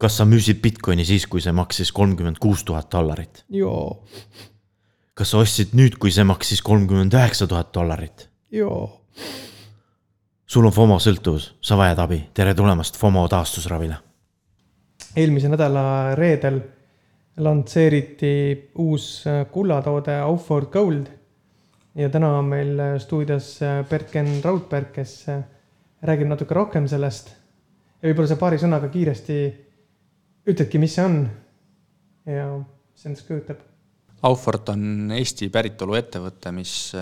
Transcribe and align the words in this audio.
kas 0.00 0.16
sa 0.16 0.24
müüsid 0.24 0.62
Bitcoini 0.64 1.04
siis, 1.04 1.26
kui 1.28 1.42
see 1.44 1.52
maksis 1.52 1.92
kolmkümmend 1.92 2.40
kuus 2.40 2.64
tuhat 2.64 2.90
dollarit? 2.92 3.44
joo, 3.52 4.04
kas 5.14 5.34
sa 5.34 5.44
ostsid 5.44 5.76
nüüd, 5.76 5.98
kui 6.00 6.12
see 6.14 6.24
maksis 6.24 6.62
kolmkümmend 6.64 7.14
üheksa 7.14 7.48
tuhat 7.50 7.74
dollarit? 7.74 8.28
joo. 8.50 9.02
sul 10.46 10.66
on 10.66 10.74
FOMO 10.74 10.98
sõltuvus, 11.02 11.52
sa 11.60 11.78
vajad 11.80 12.04
abi, 12.06 12.22
tere 12.34 12.56
tulemast 12.56 12.96
FOMO 13.00 13.26
taastusravile. 13.28 14.00
eelmise 15.16 15.52
nädala 15.52 16.14
reedel 16.16 16.62
lansseeriti 17.40 18.34
uus 18.78 19.24
äh, 19.26 19.46
kullatoode 19.52 20.20
Auford 20.20 20.72
Gold. 20.72 21.06
ja 21.94 22.08
täna 22.08 22.38
on 22.38 22.44
meil 22.44 22.78
äh, 22.78 22.98
stuudios 22.98 23.62
äh, 23.62 23.84
Bert-Ken 23.88 24.40
Raudberg, 24.44 24.92
kes 24.92 25.26
räägib 26.02 26.28
natuke 26.28 26.54
rohkem 26.54 26.88
sellest. 26.88 27.34
ja 28.02 28.08
võib-olla 28.08 28.28
sa 28.28 28.36
paari 28.40 28.58
sõnaga 28.58 28.88
kiiresti 28.88 29.36
ütledki, 30.48 30.80
mis 30.80 30.96
see 30.96 31.04
on 31.04 31.20
ja 32.28 32.46
mis 32.60 33.06
endast 33.08 33.28
kujutab? 33.28 33.60
Aufort 34.28 34.68
on 34.72 35.12
Eesti 35.16 35.48
päritolu 35.52 35.96
ettevõte, 35.96 36.52
mis 36.52 36.92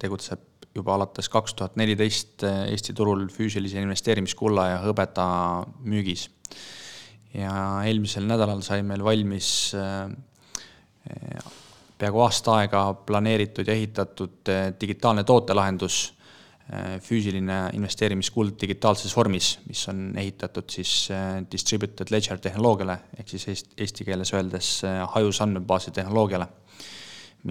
tegutseb 0.00 0.46
juba 0.74 0.94
alates 0.94 1.28
kaks 1.28 1.56
tuhat 1.58 1.74
neliteist 1.76 2.44
Eesti 2.46 2.94
turul 2.96 3.26
füüsilise 3.32 3.82
investeerimiskulla 3.82 4.68
ja 4.70 4.78
hõbeda 4.84 5.26
müügis 5.84 6.28
ja 7.34 7.52
eelmisel 7.86 8.26
nädalal 8.26 8.62
sai 8.66 8.82
meil 8.86 9.02
valmis 9.04 9.72
äh, 9.78 10.10
peaaegu 12.00 12.24
aasta 12.24 12.56
aega 12.60 12.82
planeeritud 13.06 13.68
ja 13.68 13.76
ehitatud 13.76 14.50
äh, 14.50 14.72
digitaalne 14.80 15.24
tootelahendus, 15.24 16.00
äh, 16.10 16.19
füüsiline 17.02 17.56
investeerimiskuld 17.74 18.54
digitaalses 18.60 19.14
vormis, 19.16 19.56
mis 19.66 19.82
on 19.90 20.12
ehitatud 20.20 20.70
siis 20.70 21.08
distributed 21.50 22.12
ledger 22.14 22.38
tehnoloogiale, 22.38 22.96
ehk 23.18 23.32
siis 23.32 23.64
eesti 23.74 24.06
keeles 24.06 24.30
öeldes 24.36 24.68
hajus 25.16 25.40
andmebaasi 25.42 25.90
tehnoloogiale, 25.96 26.46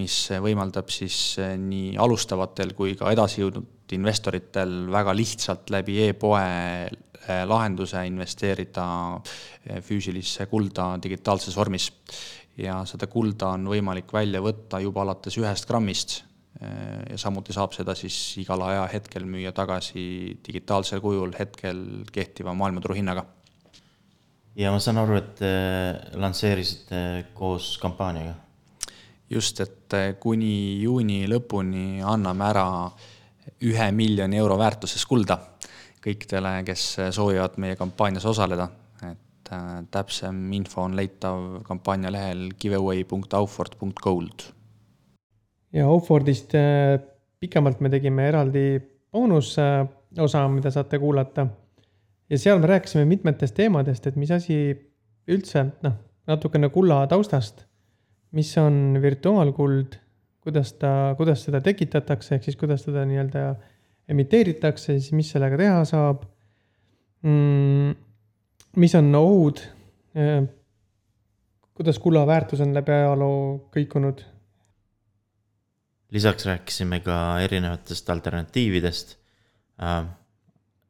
mis 0.00 0.16
võimaldab 0.40 0.88
siis 0.94 1.36
nii 1.60 1.98
alustavatel 2.00 2.72
kui 2.78 2.94
ka 2.96 3.12
edasijõudnud 3.12 3.92
investoritel 3.96 4.86
väga 4.92 5.14
lihtsalt 5.16 5.70
läbi 5.74 5.98
e-poe 6.06 6.44
lahenduse 7.46 8.06
investeerida 8.08 8.86
füüsilisse 9.84 10.46
kulda 10.50 10.94
digitaalses 11.02 11.56
vormis. 11.56 11.90
ja 12.60 12.82
seda 12.84 13.06
kulda 13.06 13.54
on 13.54 13.68
võimalik 13.70 14.10
välja 14.12 14.40
võtta 14.42 14.80
juba 14.82 15.00
alates 15.02 15.36
ühest 15.38 15.68
grammist 15.68 16.18
ja 16.60 17.16
samuti 17.16 17.54
saab 17.54 17.72
seda 17.72 17.94
siis 17.96 18.16
igal 18.42 18.60
ajahetkel 18.66 19.24
müüa 19.24 19.52
tagasi 19.56 20.02
digitaalsel 20.46 21.00
kujul 21.00 21.30
hetkel 21.38 21.78
kehtiva 22.12 22.52
maailmaturu 22.58 22.96
hinnaga. 22.98 23.24
ja 24.56 24.72
ma 24.74 24.80
saan 24.82 24.98
aru, 24.98 25.16
et 25.16 25.40
lansseerisite 26.20 27.30
koos 27.34 27.76
kampaaniaga? 27.78 28.34
just, 29.30 29.60
et 29.62 29.96
kuni 30.20 30.82
juuni 30.82 31.22
lõpuni 31.30 32.02
anname 32.02 32.44
ära 32.50 32.66
ühe 33.62 33.90
miljoni 33.94 34.36
euro 34.42 34.58
väärtuses 34.58 35.06
kulda 35.06 35.38
kõikidele, 36.04 36.60
kes 36.64 36.84
soovivad 37.14 37.58
meie 37.60 37.76
kampaanias 37.78 38.24
osaleda, 38.28 38.68
et 39.04 39.52
äh, 39.52 39.66
täpsem 39.92 40.38
info 40.56 40.86
on 40.86 40.96
leitav 40.96 41.60
kampaania 41.66 42.12
lehel 42.14 42.48
giveaway.auford.gold. 42.60 44.46
ja 45.72 45.86
Aufordist 45.86 46.54
äh, 46.54 46.98
pikemalt 47.40 47.80
me 47.80 47.90
tegime 47.92 48.28
eraldi 48.28 48.80
boonusosa, 49.12 50.44
mida 50.52 50.70
saate 50.70 50.98
kuulata. 50.98 51.46
ja 52.30 52.38
seal 52.38 52.58
me 52.58 52.66
rääkisime 52.70 53.04
mitmetest 53.04 53.54
teemadest, 53.54 54.06
et 54.06 54.16
mis 54.16 54.30
asi 54.30 54.58
üldse, 55.30 55.64
noh, 55.82 55.96
natukene 56.30 56.68
kulla 56.70 57.02
taustast, 57.10 57.64
mis 58.36 58.52
on 58.58 58.98
virtuaalkuld, 59.02 59.96
kuidas 60.40 60.72
ta, 60.78 61.14
kuidas 61.18 61.44
seda 61.44 61.60
tekitatakse, 61.60 62.36
ehk 62.36 62.46
siis 62.46 62.58
kuidas 62.60 62.84
teda 62.86 63.02
nii-öelda 63.08 63.54
emiteeritakse, 64.10 64.98
siis 64.98 65.12
mis 65.14 65.30
sellega 65.32 65.58
teha 65.58 65.82
saab 65.88 66.24
mm,. 67.26 67.94
mis 68.76 68.96
on 68.98 69.14
ohud? 69.14 69.62
kuidas 71.74 71.98
kulla 72.02 72.24
väärtus 72.26 72.60
on 72.60 72.74
läbi 72.74 72.92
ajaloo 72.92 73.70
kõikunud? 73.74 74.24
Lisaks 76.10 76.46
rääkisime 76.46 77.00
ka 77.04 77.40
erinevatest 77.44 78.10
alternatiividest. 78.10 79.16
Äh, 79.82 80.08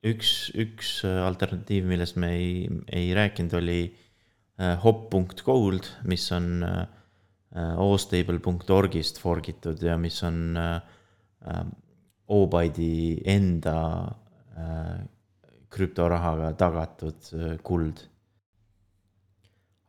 üks, 0.07 0.51
üks 0.57 1.01
alternatiiv, 1.05 1.85
millest 1.91 2.17
me 2.17 2.33
ei, 2.37 2.55
ei 2.93 3.13
rääkinud, 3.15 3.59
oli 3.61 3.83
äh, 4.61 4.77
hop.gold, 4.85 5.91
mis 6.09 6.31
on 6.33 6.65
äh, 6.65 6.87
ostable.org-ist 7.77 9.19
forgitud 9.19 9.83
ja 9.83 9.97
mis 9.99 10.23
on 10.23 10.55
Obyte'i 12.31 13.23
enda 13.27 13.81
äh, 14.55 15.01
krüptorahaga 15.71 16.53
tagatud 16.59 17.31
äh, 17.35 17.57
kuld. 17.63 18.07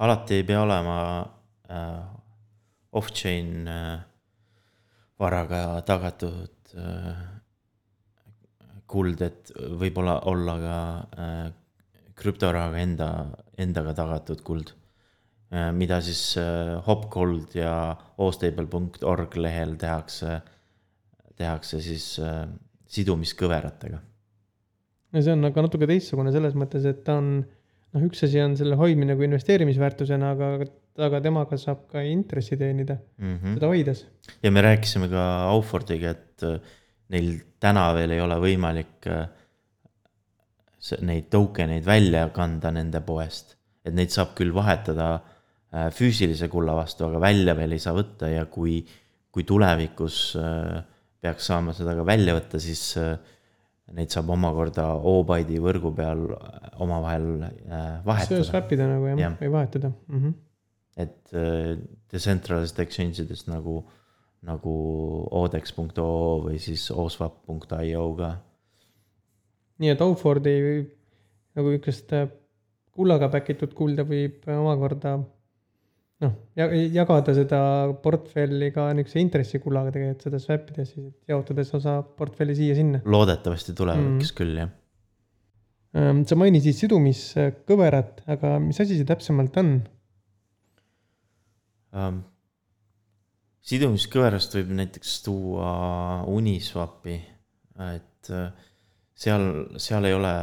alati 0.01 0.39
ei 0.39 0.43
pea 0.43 0.61
olema 0.63 0.97
äh, 1.69 2.05
off-chain 2.91 3.67
äh, 3.67 3.99
varaga 5.21 5.61
tagatud 5.87 6.75
äh, 6.75 7.23
kuld, 8.91 9.21
et 9.23 9.51
võib-olla 9.79 10.17
olla 10.27 10.55
ka 10.61 10.77
äh, 11.23 11.43
krüptorahaga 12.21 12.81
enda, 12.81 13.09
endaga 13.61 13.95
tagatud 13.97 14.41
kuld 14.45 14.73
äh,. 15.51 15.71
mida 15.75 16.01
siis 16.03 16.35
Hopgold 16.87 17.55
ja 17.57 17.95
ostable.org 18.17 19.37
lehel 19.37 19.77
tehakse 19.79 20.41
tehakse 21.41 21.79
siis 21.81 22.05
sidumiskõveratega. 22.91 23.99
no 25.11 25.23
see 25.23 25.33
on 25.33 25.49
aga 25.49 25.65
natuke 25.65 25.87
teistsugune 25.89 26.33
selles 26.35 26.55
mõttes, 26.59 26.85
et 26.87 27.01
ta 27.07 27.17
on, 27.21 27.33
noh, 27.41 28.05
üks 28.07 28.23
asi 28.27 28.41
on 28.43 28.55
selle 28.59 28.77
hoidmine 28.79 29.15
kui 29.19 29.27
investeerimisväärtusena, 29.29 30.33
aga, 30.35 30.51
aga 30.99 31.21
temaga 31.23 31.57
saab 31.59 31.85
ka 31.91 32.03
intressi 32.03 32.57
teenida 32.59 32.97
mm, 33.17 33.35
-hmm. 33.37 33.53
seda 33.55 33.67
hoides. 33.67 34.05
ja 34.43 34.51
me 34.51 34.61
rääkisime 34.61 35.07
ka 35.09 35.23
Aufordiga, 35.51 36.09
et 36.09 36.43
äh, 36.43 36.59
neil 37.09 37.39
täna 37.59 37.93
veel 37.95 38.11
ei 38.11 38.21
ole 38.21 38.35
võimalik 38.35 39.07
äh, 39.07 39.27
neid 41.01 41.29
token 41.29 41.69
eid 41.77 41.85
välja 41.85 42.29
kanda 42.29 42.71
nende 42.71 43.01
poest, 43.01 43.55
et 43.85 43.93
neid 43.93 44.09
saab 44.09 44.35
küll 44.35 44.53
vahetada 44.53 45.13
äh, 45.15 45.89
füüsilise 45.91 46.49
kulla 46.49 46.75
vastu, 46.75 47.05
aga 47.05 47.19
välja 47.19 47.55
veel 47.55 47.71
ei 47.71 47.79
saa 47.79 47.95
võtta 47.95 48.27
ja 48.27 48.45
kui, 48.45 48.81
kui 49.31 49.43
tulevikus 49.43 50.35
peaks 51.21 51.45
saama 51.45 51.73
seda 51.73 51.95
ka 51.95 52.03
välja 52.03 52.35
võtta, 52.35 52.59
siis 52.59 52.97
neid 53.91 54.09
saab 54.09 54.29
omakorda 54.33 54.87
O-Byte'i 54.95 55.59
võrgu 55.61 55.93
peal 55.95 56.25
omavahel 56.81 57.45
vahetada. 58.03 58.43
swap 58.43 58.71
ida 58.71 58.87
nagu 58.87 59.07
jah 59.07 59.19
ja., 59.19 59.35
või 59.39 59.51
vahetada 59.51 59.91
mm. 59.91 60.17
-hmm. 60.17 60.33
Et 60.99 61.33
decentralized 62.11 62.79
exchange 62.83 63.23
idest 63.23 63.47
nagu, 63.47 63.79
nagu 64.47 64.75
odex.oo 65.39 66.41
või 66.47 66.59
siis 66.59 66.89
oswap.io 66.91 68.05
ka. 68.17 68.31
nii 69.79 69.93
et 69.93 70.03
Aufordi 70.03 70.55
nagu 71.55 71.71
niisugust 71.71 72.11
kullaga 72.91 73.31
päkitud 73.31 73.71
kulda 73.75 74.03
võib 74.07 74.43
omakorda 74.51 75.15
noh, 76.21 76.35
jagada 76.55 77.33
seda 77.35 77.61
portfelli 78.03 78.69
ka 78.75 78.89
niisuguse 78.97 79.23
intressikullaga 79.23 79.93
tegelikult 79.95 80.27
seda 80.27 80.41
swap 80.43 80.69
ides 80.73 80.93
siis, 80.93 81.07
et 81.09 81.33
jaotades 81.33 81.73
osa 81.77 81.97
portfelli 82.03 82.55
siia-sinna. 82.57 83.01
loodetavasti 83.05 83.75
tulevikus 83.77 84.29
mm. 84.29 84.37
küll, 84.37 84.59
jah. 84.61 84.75
Ehm, 85.97 86.21
sa 86.27 86.37
mainisid 86.39 86.77
sidumiskõverat, 86.77 88.23
aga 88.31 88.55
mis 88.63 88.79
asi 88.83 88.99
see 88.99 89.07
täpsemalt 89.07 89.57
on 89.59 89.73
um,? 91.93 92.23
sidumiskõverast 93.61 94.55
võib 94.57 94.71
näiteks 94.73 95.19
tuua 95.21 95.71
Uniswapi, 96.31 97.13
et 97.93 98.31
äh, 98.33 98.49
seal, 99.13 99.45
seal 99.77 100.09
ei 100.09 100.15
ole, 100.17 100.33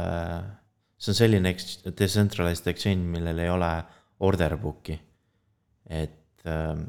see 0.95 1.11
on 1.11 1.17
selline 1.19 1.51
decentralized 1.99 2.71
exchange, 2.71 3.03
millel 3.11 3.43
ei 3.43 3.51
ole 3.51 3.73
order 4.23 4.55
book'i 4.61 4.95
et, 5.89 6.45
ähm, 6.45 6.85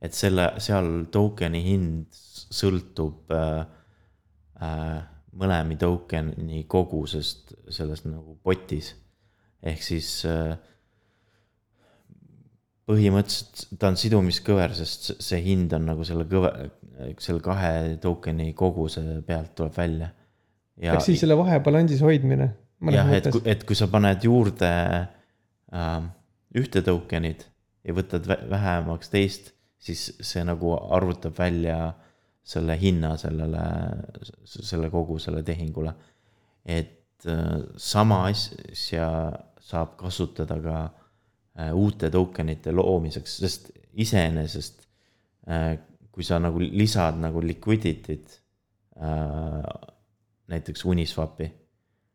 et 0.00 0.14
selle, 0.14 0.52
seal 0.62 1.06
token'i 1.12 1.62
hind 1.64 2.14
sõltub 2.14 3.34
äh, 3.34 3.64
äh, 4.62 5.00
mõlemi 5.36 5.76
token'i 5.80 6.62
kogusest 6.70 7.56
selles 7.74 8.06
nagu 8.06 8.38
potis. 8.42 8.94
ehk 9.66 9.82
siis 9.82 10.08
äh, 10.24 10.54
põhimõtteliselt 12.86 13.80
ta 13.80 13.90
on 13.90 13.98
sidumiskõver, 13.98 14.74
sest 14.78 15.16
see 15.22 15.40
hind 15.42 15.74
on 15.76 15.88
nagu 15.90 16.06
selle 16.06 16.26
kõve, 16.30 16.52
selle 17.22 17.42
kahe 17.44 17.72
token'i 18.02 18.52
koguse 18.56 19.02
pealt 19.26 19.54
tuleb 19.58 19.74
välja. 19.76 20.12
ehk 20.78 21.02
siis 21.02 21.24
selle 21.24 21.36
vahe 21.38 21.58
balansis 21.64 22.02
hoidmine. 22.04 22.52
jah, 22.92 23.10
et, 23.16 23.28
et 23.44 23.64
kui 23.66 23.78
sa 23.78 23.88
paned 23.90 24.22
juurde 24.24 24.70
äh, 24.70 26.00
ühte 26.54 26.82
token'it 26.86 27.48
ja 27.86 27.94
võtad 27.96 28.28
vä- 28.30 28.42
vähemaks 28.50 29.10
teist, 29.10 29.50
siis 29.78 30.12
see 30.20 30.44
nagu 30.46 30.76
arvutab 30.76 31.34
välja 31.38 31.94
selle 32.46 32.76
hinna 32.78 33.16
sellele, 33.18 33.64
selle 34.46 34.92
kogu 34.94 35.18
selle 35.18 35.42
tehingule. 35.42 35.94
et 36.62 37.26
äh, 37.26 37.58
sama 37.76 38.28
asja 38.30 39.10
saab 39.58 39.96
kasutada 39.98 40.60
ka 40.62 40.76
äh, 40.84 41.05
uute 41.72 42.10
tokenite 42.10 42.72
loomiseks, 42.72 43.36
sest 43.42 43.70
iseenesest 43.96 44.82
äh, 45.48 45.76
kui 46.16 46.24
sa 46.24 46.38
nagu 46.40 46.60
lisad 46.60 47.18
nagu 47.20 47.42
liquidity't 47.44 48.40
näiteks 50.48 50.84
Uniswapi, 50.88 51.50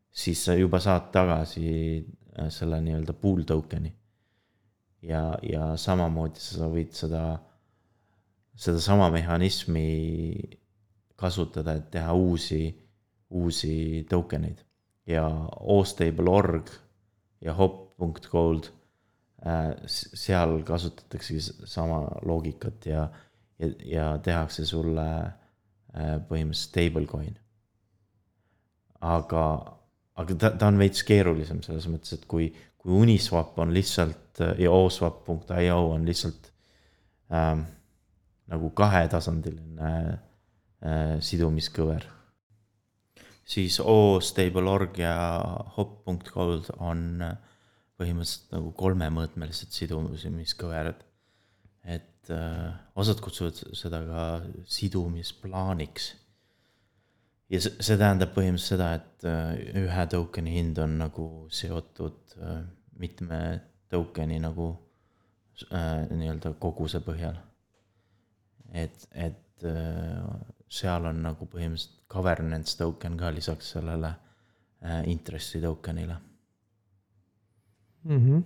siis 0.10 0.40
sa 0.46 0.56
juba 0.58 0.80
saad 0.82 1.12
tagasi 1.14 2.02
selle 2.50 2.80
nii-öelda 2.82 3.14
pool 3.14 3.44
token'i. 3.46 3.92
ja, 5.06 5.38
ja 5.46 5.76
samamoodi 5.78 6.42
sa 6.42 6.70
võid 6.70 6.98
seda 6.98 7.22
sedasama 8.58 9.12
mehhanismi 9.14 9.86
kasutada, 11.16 11.78
et 11.78 11.92
teha 11.94 12.14
uusi, 12.14 12.64
uusi 13.30 14.06
token 14.10 14.46
eid 14.50 14.66
ja 15.06 15.28
ostable.org 15.78 16.74
ja 17.42 17.54
hop.gold 17.54 18.66
äh,. 18.66 18.81
Seal 19.90 20.60
kasutataksegi 20.66 21.66
sama 21.66 22.04
loogikat 22.26 22.86
ja, 22.86 23.08
ja, 23.60 23.70
ja 23.86 24.08
tehakse 24.24 24.66
sulle 24.66 25.08
äh, 25.18 26.18
põhimõtteliselt 26.30 26.70
stablecoin. 26.70 27.38
aga, 29.02 29.46
aga 30.22 30.36
ta, 30.38 30.52
ta 30.54 30.70
on 30.70 30.78
veits 30.78 31.02
keerulisem 31.04 31.64
selles 31.66 31.88
mõttes, 31.90 32.14
et 32.14 32.28
kui, 32.30 32.52
kui 32.78 32.94
Uniswap 33.02 33.58
on 33.60 33.74
lihtsalt 33.74 34.44
ja 34.62 34.72
oswap.io 34.72 35.80
on 35.96 36.06
lihtsalt 36.06 36.52
ähm, 37.34 37.66
nagu 38.52 38.70
kahetasandiline 38.78 39.92
äh, 40.86 41.16
sidumiskõver. 41.20 42.06
siis 43.46 43.80
O-Stable.org 43.80 45.00
ja 45.02 45.16
hop.gold 45.78 46.70
on 46.78 47.22
äh, 47.26 47.38
põhimõtteliselt 48.02 48.56
nagu 48.56 48.74
kolmemõõtmelised 48.82 49.78
sidumiskõverad. 49.78 51.06
et 51.84 52.30
äh, 52.30 52.74
osad 52.96 53.22
kutsuvad 53.24 53.58
seda 53.78 54.02
ka 54.06 54.26
sidumisplaaniks. 54.70 56.12
ja 57.50 57.62
see, 57.62 57.78
see 57.80 57.98
tähendab 57.98 58.34
põhimõtteliselt 58.36 58.76
seda, 58.76 58.94
et 59.00 59.30
äh, 59.30 59.86
ühe 59.86 60.08
token'i 60.16 60.58
hind 60.58 60.82
on 60.82 60.98
nagu 61.06 61.28
seotud 61.50 62.36
äh, 62.42 62.66
mitme 63.00 63.62
token'i 63.90 64.42
nagu 64.42 64.74
äh, 65.72 66.10
nii-öelda 66.10 66.54
koguse 66.60 67.02
põhjal 67.06 67.40
et, 68.72 69.08
et 69.12 69.66
äh, 69.68 70.24
seal 70.72 71.08
on 71.10 71.22
nagu 71.26 71.48
põhimõtteliselt 71.52 72.00
governance 72.12 72.78
token 72.80 73.18
ka 73.20 73.32
lisaks 73.36 73.74
sellele 73.76 74.14
äh, 74.84 75.02
intressi 75.12 75.62
token'ile 75.64 76.18
mm. 78.04 78.18
-hmm. 78.18 78.44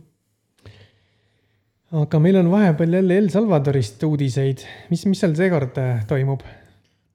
aga 2.02 2.20
meil 2.20 2.36
on 2.42 2.52
vahepeal 2.52 2.94
jälle 3.00 3.18
El 3.18 3.30
Salvadorist 3.30 4.04
uudiseid, 4.04 4.66
mis, 4.90 5.06
mis 5.06 5.20
seal 5.20 5.36
seekord 5.36 5.78
äh, 5.78 6.06
toimub? 6.08 6.42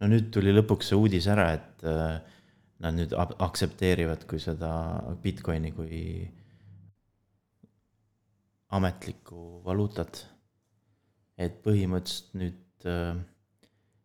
no 0.01 0.09
nüüd 0.15 0.31
tuli 0.35 0.55
lõpuks 0.57 0.93
see 0.93 0.99
uudis 0.99 1.27
ära, 1.27 1.53
et 1.59 1.85
äh, 1.85 2.21
nad 2.81 2.97
nüüd 2.97 3.13
aktsepteerivad 3.17 4.25
kui 4.27 4.41
seda 4.41 4.73
Bitcoini 5.23 5.73
kui 5.73 6.01
ametlikku 8.71 9.63
valuutat. 9.65 10.27
et 11.39 11.63
põhimõtteliselt 11.65 12.35
nüüd 12.37 12.59
Äh, 12.85 13.17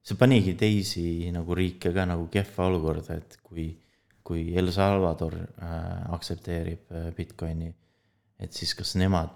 see 0.05 0.17
panigi 0.19 0.53
teisi 0.59 1.31
nagu 1.33 1.55
riike 1.55 1.93
ka 1.95 2.05
nagu 2.05 2.27
kehva 2.31 2.67
olukorda, 2.69 3.15
et 3.17 3.37
kui, 3.43 3.71
kui 4.23 4.51
El 4.57 4.71
Salvador 4.71 5.33
aktsepteerib 6.13 6.91
Bitcoini, 7.17 7.71
et 8.39 8.53
siis 8.53 8.73
kas 8.75 8.95
nemad 8.99 9.33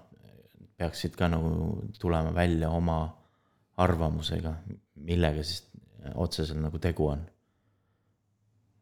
peaksid 0.80 1.16
ka 1.16 1.28
nagu 1.28 1.82
tulema 2.00 2.34
välja 2.34 2.70
oma 2.70 3.02
arvamusega, 3.80 4.54
millega 4.94 5.44
siis 5.44 5.66
otseselt 6.14 6.60
nagu 6.60 6.78
tegu 6.78 7.06
on 7.12 7.22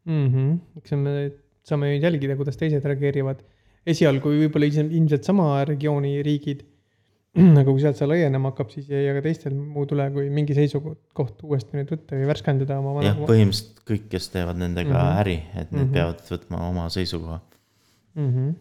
mm. 0.04 0.26
-hmm. 0.32 0.58
eks 0.78 0.92
me 0.92 1.14
saame 1.62 1.94
jälgida, 1.96 2.36
kuidas 2.36 2.56
teised 2.56 2.84
reageerivad. 2.84 3.42
esialgu 3.86 4.28
võib-olla 4.28 4.66
ilmselt 4.68 5.24
sama 5.24 5.64
regiooni 5.64 6.22
riigid 6.22 6.64
aga 7.60 7.66
kui 7.68 7.82
sealt 7.82 7.98
see 7.98 8.08
laienema 8.08 8.52
hakkab, 8.52 8.70
siis 8.72 8.88
ei 8.94 9.10
ka 9.14 9.22
teistel 9.24 9.54
muud 9.54 9.92
üle, 9.94 10.08
kui 10.14 10.30
mingi 10.32 10.56
seisukoht 10.56 11.42
uuesti 11.46 11.76
nüüd 11.76 11.90
võtta 11.92 12.16
või 12.16 12.30
värskendada 12.30 12.78
oma. 12.80 13.02
jah, 13.04 13.18
põhimõtteliselt 13.28 13.82
kõik, 13.88 14.06
kes 14.14 14.30
teevad 14.34 14.58
nendega 14.58 14.94
mm 14.94 15.02
-hmm. 15.02 15.20
äri, 15.22 15.36
et 15.52 15.70
need 15.70 15.82
mm 15.82 15.84
-hmm. 15.84 15.92
peavad 15.98 16.24
võtma 16.32 16.62
oma 16.68 16.88
seisukoha 16.94 17.40
mm. 18.14 18.30
-hmm. 18.30 18.56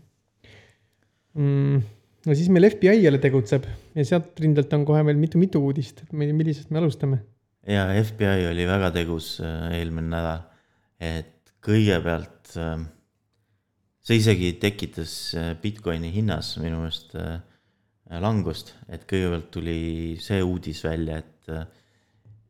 Mm, 1.37 1.81
no 2.25 2.35
siis 2.35 2.49
meil 2.49 2.69
FBI 2.71 2.99
jälle 3.03 3.21
tegutseb 3.21 3.65
ja 3.95 4.05
sealt 4.05 4.39
rindelt 4.41 4.71
on 4.73 4.85
kohe 4.87 5.03
veel 5.05 5.19
mitu-mitu 5.21 5.61
uudist, 5.63 6.01
et 6.03 6.13
millisest 6.17 6.71
me 6.73 6.81
alustame? 6.81 7.21
ja 7.67 7.87
FBI 8.03 8.47
oli 8.51 8.67
väga 8.67 8.91
tegus 8.95 9.37
äh, 9.43 9.73
eelmine 9.77 10.09
nädal, 10.11 10.45
et 11.03 11.51
kõigepealt 11.63 12.55
äh, 12.61 12.79
see 14.07 14.21
isegi 14.21 14.53
tekitas 14.61 15.13
äh, 15.35 15.51
Bitcoini 15.61 16.11
hinnas 16.13 16.55
minu 16.61 16.81
meelest 16.85 17.15
langust, 18.23 18.71
et 18.87 19.03
kõigepealt 19.09 19.49
tuli 19.51 19.79
see 20.23 20.39
uudis 20.43 20.79
välja, 20.85 21.17
et, 21.19 21.73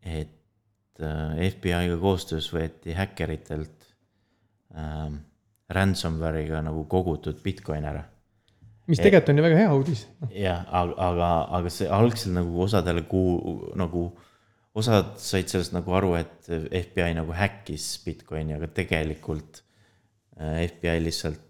et 0.06 1.01
FBI-ga 1.01 1.95
koostöös 2.01 2.51
võeti 2.54 2.94
häkkeritelt 2.94 3.88
ähm, 4.78 5.16
ransomware'iga 5.74 6.62
nagu 6.66 6.83
kogutud 6.90 7.42
Bitcoin 7.42 7.90
ära. 7.90 8.04
Mis 8.88 9.01
tegelikult 9.01 9.34
on 9.34 9.42
ju 9.42 9.45
väga 9.48 9.60
hea 9.62 9.74
uudis. 9.75 10.06
jah, 10.31 10.63
aga, 10.81 10.95
aga, 11.10 11.30
aga 11.60 11.74
see 11.74 11.89
algselt 12.00 12.36
nagu 12.38 12.63
osadele 12.66 13.04
kuu-, 13.10 13.72
nagu 13.80 14.10
osad 14.78 15.16
said 15.22 15.50
sellest 15.50 15.74
nagu 15.74 15.95
aru, 15.98 16.13
et 16.19 16.48
FBI 16.48 17.16
nagu 17.18 17.34
häkkis 17.36 17.89
Bitcoini, 18.06 18.56
aga 18.57 18.69
tegelikult 18.78 19.63
äh, 20.39 20.63
FBI 20.69 21.01
lihtsalt 21.04 21.44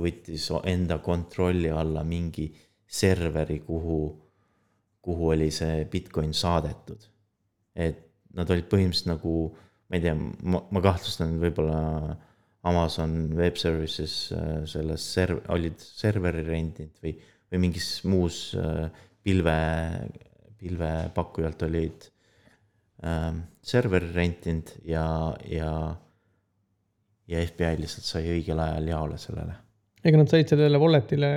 võttis 0.00 0.48
enda 0.64 0.98
kontrolli 1.04 1.70
alla 1.70 2.02
mingi 2.04 2.48
serveri, 2.88 3.60
kuhu, 3.64 3.98
kuhu 5.02 5.28
oli 5.34 5.50
see 5.54 5.84
Bitcoin 5.90 6.32
saadetud. 6.34 7.08
et 7.74 8.08
nad 8.36 8.50
olid 8.52 8.66
põhimõtteliselt 8.68 9.08
nagu, 9.08 9.32
ma 9.88 9.96
ei 9.96 10.02
tea, 10.04 10.12
ma, 10.16 10.60
ma 10.72 10.80
kahtlustan, 10.84 11.38
võib-olla 11.40 12.16
Amazon 12.62 13.32
Web 13.36 13.56
Services 13.58 14.32
äh, 14.32 14.62
selles 14.70 15.06
serv-, 15.16 15.42
olid 15.50 15.80
serveri 15.82 16.44
rendinud 16.46 16.94
või, 17.02 17.16
või 17.50 17.62
mingis 17.64 17.88
muus 18.06 18.52
äh, 18.58 18.86
pilve, 19.22 19.56
pilvepakkujalt 20.60 21.64
olid 21.66 22.06
ähm, 23.06 23.42
serveri 23.62 24.12
rentinud 24.14 24.70
ja, 24.86 25.04
ja, 25.50 25.72
ja 27.30 27.42
FBI 27.50 27.82
lihtsalt 27.82 28.06
sai 28.06 28.30
õigel 28.36 28.62
ajal 28.62 28.90
jaole 28.92 29.18
sellele. 29.18 29.58
ega 30.02 30.22
nad 30.22 30.30
said 30.30 30.54
sellele 30.54 30.80
wallet'ile 30.82 31.32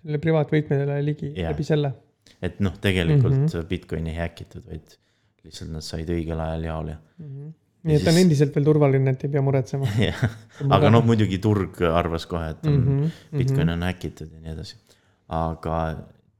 selle 0.00 0.20
privaatvõtmedele 0.22 1.00
ligi 1.04 1.34
yeah. 1.34 1.52
läbi 1.52 1.66
selle. 1.66 1.92
et 2.40 2.60
noh, 2.64 2.76
tegelikult 2.80 3.36
mm 3.36 3.46
-hmm. 3.46 3.68
Bitcoini 3.68 4.14
ei 4.14 4.22
häkitud, 4.22 4.64
vaid 4.68 4.96
lihtsalt 5.44 5.72
nad 5.76 5.84
said 5.84 6.08
õigel 6.08 6.40
ajal 6.40 6.64
jaole 6.64 6.96
mm. 6.96 7.26
-hmm. 7.26 7.52
Nii 7.86 7.96
et 7.96 8.04
ta 8.04 8.10
on 8.12 8.16
siis... 8.16 8.24
endiselt 8.24 8.56
veel 8.56 8.66
turvaline, 8.66 9.14
et 9.14 9.26
ei 9.26 9.32
pea 9.32 9.42
muretsema. 9.44 9.88
jah, 10.10 10.24
aga 10.68 10.92
noh, 10.92 11.04
muidugi 11.06 11.40
turg 11.42 11.80
arvas 11.90 12.26
kohe, 12.30 12.52
et 12.54 12.66
on 12.66 12.76
mm 12.76 12.88
-hmm. 12.88 13.36
Bitcoin 13.38 13.74
on 13.76 13.86
häkitud 13.88 14.32
ja 14.32 14.40
nii 14.40 14.52
edasi. 14.56 14.76
aga 15.28 15.76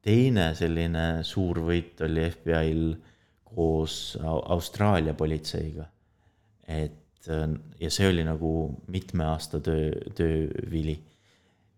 teine 0.02 0.50
selline 0.54 1.06
suur 1.26 1.61
võit 1.64 2.00
oli 2.04 2.30
FBI-l 2.30 2.94
koos 3.54 4.18
Austraalia 4.25 5.14
politseiga. 5.14 5.85
et 6.68 6.97
ja 7.80 7.90
see 7.90 8.09
oli 8.09 8.25
nagu 8.25 8.50
mitme 8.88 9.25
aasta 9.25 9.61
töö, 9.61 9.90
töövili. 10.14 10.97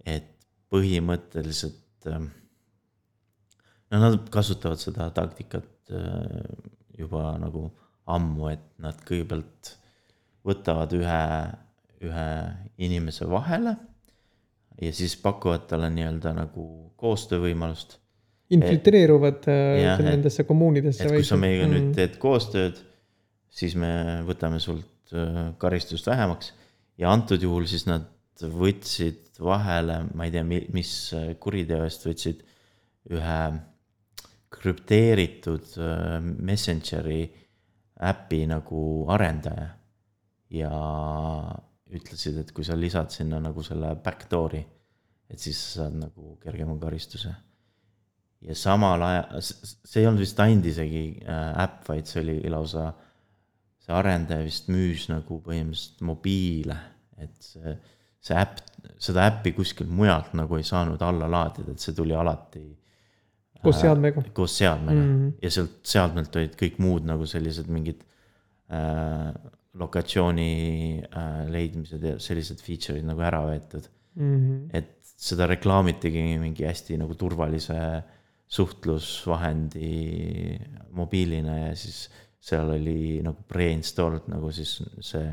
et 0.06 0.28
põhimõtteliselt 0.72 2.06
ähm, 2.06 2.30
no 3.90 4.00
nad 4.00 4.18
kasutavad 4.30 4.80
seda 4.80 5.10
taktikat 5.14 5.92
äh, 5.92 6.42
juba 6.98 7.36
nagu 7.38 7.70
ammu, 8.10 8.50
et 8.52 8.64
nad 8.82 8.98
kõigepealt 9.06 9.76
võtavad 10.46 10.92
ühe, 10.96 11.24
ühe 12.02 12.28
inimese 12.82 13.28
vahele 13.30 13.76
ja 14.82 14.92
siis 14.94 15.14
pakuvad 15.22 15.68
talle 15.70 15.90
nii-öelda 15.94 16.32
nagu 16.36 16.64
koostöövõimalust. 16.98 17.98
infiltreeruvad 18.52 19.46
äh, 19.48 20.00
nendesse 20.02 20.44
kommuunidesse. 20.44 21.04
et 21.04 21.14
kui 21.14 21.24
sa 21.24 21.38
meiega 21.40 21.66
mm. 21.66 21.74
nüüd 21.76 21.94
teed 21.96 22.18
koostööd, 22.22 22.80
siis 23.52 23.76
me 23.78 24.22
võtame 24.26 24.58
sult 24.60 25.14
äh, 25.14 25.52
karistust 25.58 26.06
vähemaks 26.10 26.52
ja 26.98 27.12
antud 27.12 27.42
juhul 27.42 27.68
siis 27.70 27.86
nad 27.86 28.08
võtsid 28.42 29.38
vahele, 29.42 30.02
ma 30.14 30.26
ei 30.26 30.32
tea, 30.34 30.42
mis 30.44 30.92
kuriteo 31.40 31.84
eest 31.86 32.06
võtsid 32.08 32.42
ühe 33.12 33.38
krüpteeritud 34.52 35.78
äh, 35.78 36.18
Messengeri 36.20 37.22
äpi 38.02 38.46
nagu 38.50 38.82
arendaja. 39.12 39.68
ja 40.52 40.70
ütlesid, 41.96 42.36
et 42.42 42.50
kui 42.52 42.64
sa 42.64 42.76
lisad 42.76 43.12
sinna 43.12 43.38
nagu 43.40 43.62
selle 43.64 43.94
backdoor'i, 44.04 44.60
et 45.32 45.40
siis 45.40 45.58
saad 45.78 45.96
nagu 45.96 46.36
kergema 46.42 46.76
karistuse. 46.80 47.32
ja 48.42 48.54
samal 48.58 49.02
ajal, 49.06 49.40
see 49.40 50.02
ei 50.02 50.08
olnud 50.08 50.24
vist 50.24 50.40
ainult 50.42 50.66
isegi 50.66 51.02
äh, 51.22 51.52
äpp, 51.62 51.84
vaid 51.88 52.08
see 52.10 52.20
oli 52.24 52.36
lausa, 52.50 52.88
see 53.80 53.94
arendaja 53.94 54.44
vist 54.44 54.68
müüs 54.72 55.06
nagu 55.12 55.38
põhimõtteliselt 55.44 56.02
mobiile, 56.08 56.78
et 57.22 57.36
see, 57.38 57.76
see 58.20 58.38
äpp, 58.40 58.60
seda 58.98 59.28
äppi 59.30 59.54
kuskilt 59.54 59.92
mujalt 59.94 60.34
nagu 60.38 60.58
ei 60.58 60.66
saanud 60.66 61.02
alla 61.06 61.30
laadida, 61.30 61.72
et 61.72 61.84
see 61.84 61.94
tuli 61.94 62.16
alati 62.18 62.64
koos 63.62 63.80
seadmega. 63.80 64.24
koos 64.34 64.56
seadmega 64.58 65.00
mm 65.00 65.10
-hmm. 65.16 65.32
ja 65.42 65.50
sealt 65.56 65.78
seadmelt 65.94 66.36
olid 66.36 66.56
kõik 66.62 66.78
muud 66.82 67.06
nagu 67.08 67.26
sellised 67.26 67.68
mingid 67.72 68.02
äh, 68.72 69.30
lokatsiooni 69.74 70.52
äh, 71.00 71.44
leidmised 71.52 72.02
ja 72.04 72.18
sellised 72.20 72.60
feature'id 72.64 73.06
nagu 73.08 73.20
ära 73.20 73.42
võetud 73.46 73.86
mm. 74.14 74.34
-hmm. 74.36 74.58
et 74.72 74.98
seda 75.22 75.46
reklaamitigi 75.46 76.24
mingi 76.42 76.66
hästi 76.66 76.98
nagu 77.00 77.14
turvalise 77.14 77.78
suhtlusvahendi 78.52 79.92
mobiilina 80.98 81.58
ja 81.58 81.76
siis 81.78 82.10
seal 82.42 82.74
oli 82.74 83.22
nagu 83.24 83.44
pre-installed 83.48 84.26
nagu 84.32 84.50
siis 84.52 84.82
see 85.00 85.30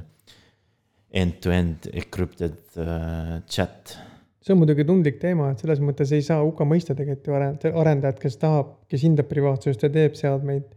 end-to-end 1.20 1.90
encrypted 1.92 2.60
äh, 2.78 3.42
chat 3.50 3.98
see 4.40 4.56
on 4.56 4.62
muidugi 4.62 4.86
tundlik 4.88 5.20
teema, 5.20 5.52
et 5.52 5.62
selles 5.64 5.82
mõttes 5.84 6.12
ei 6.16 6.24
saa 6.26 6.42
hukka 6.44 6.68
mõista 6.68 6.96
tegelikult 6.96 7.64
ju 7.68 7.74
arendajat, 7.82 8.20
kes 8.20 8.38
tahab, 8.40 8.76
kes 8.92 9.04
hindab 9.04 9.28
privaatsust 9.32 9.84
ja 9.84 9.92
teeb 9.94 10.16
seadmeid 10.20 10.68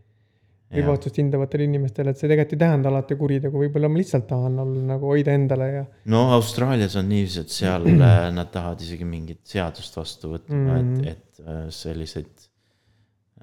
privaatsust 0.73 1.19
hindavatele 1.21 1.67
inimestele, 1.69 2.13
et 2.13 2.21
see 2.21 2.29
tegelikult 2.31 2.57
ei 2.57 2.61
tähenda 2.63 2.91
alati 2.93 3.17
kuritegu, 3.21 3.61
võib-olla 3.61 3.91
ma 3.93 4.01
lihtsalt 4.01 4.27
tahan 4.31 4.59
olla 4.63 4.85
nagu 4.93 5.11
hoida 5.11 5.35
endale 5.37 5.69
ja. 5.69 5.83
no 6.13 6.23
Austraalias 6.37 6.97
on 7.01 7.11
niiviisi, 7.13 7.43
et 7.45 7.53
seal 7.53 7.89
äh, 7.93 8.29
nad 8.39 8.53
tahavad 8.55 8.85
isegi 8.85 9.09
mingit 9.09 9.43
seadust 9.53 9.99
vastu 9.99 10.33
võtma 10.35 10.61
mm, 10.61 10.95
-hmm. 10.95 11.11
et, 11.11 11.19
et 11.19 11.43
äh, 11.47 11.65
selliseid, 11.77 12.47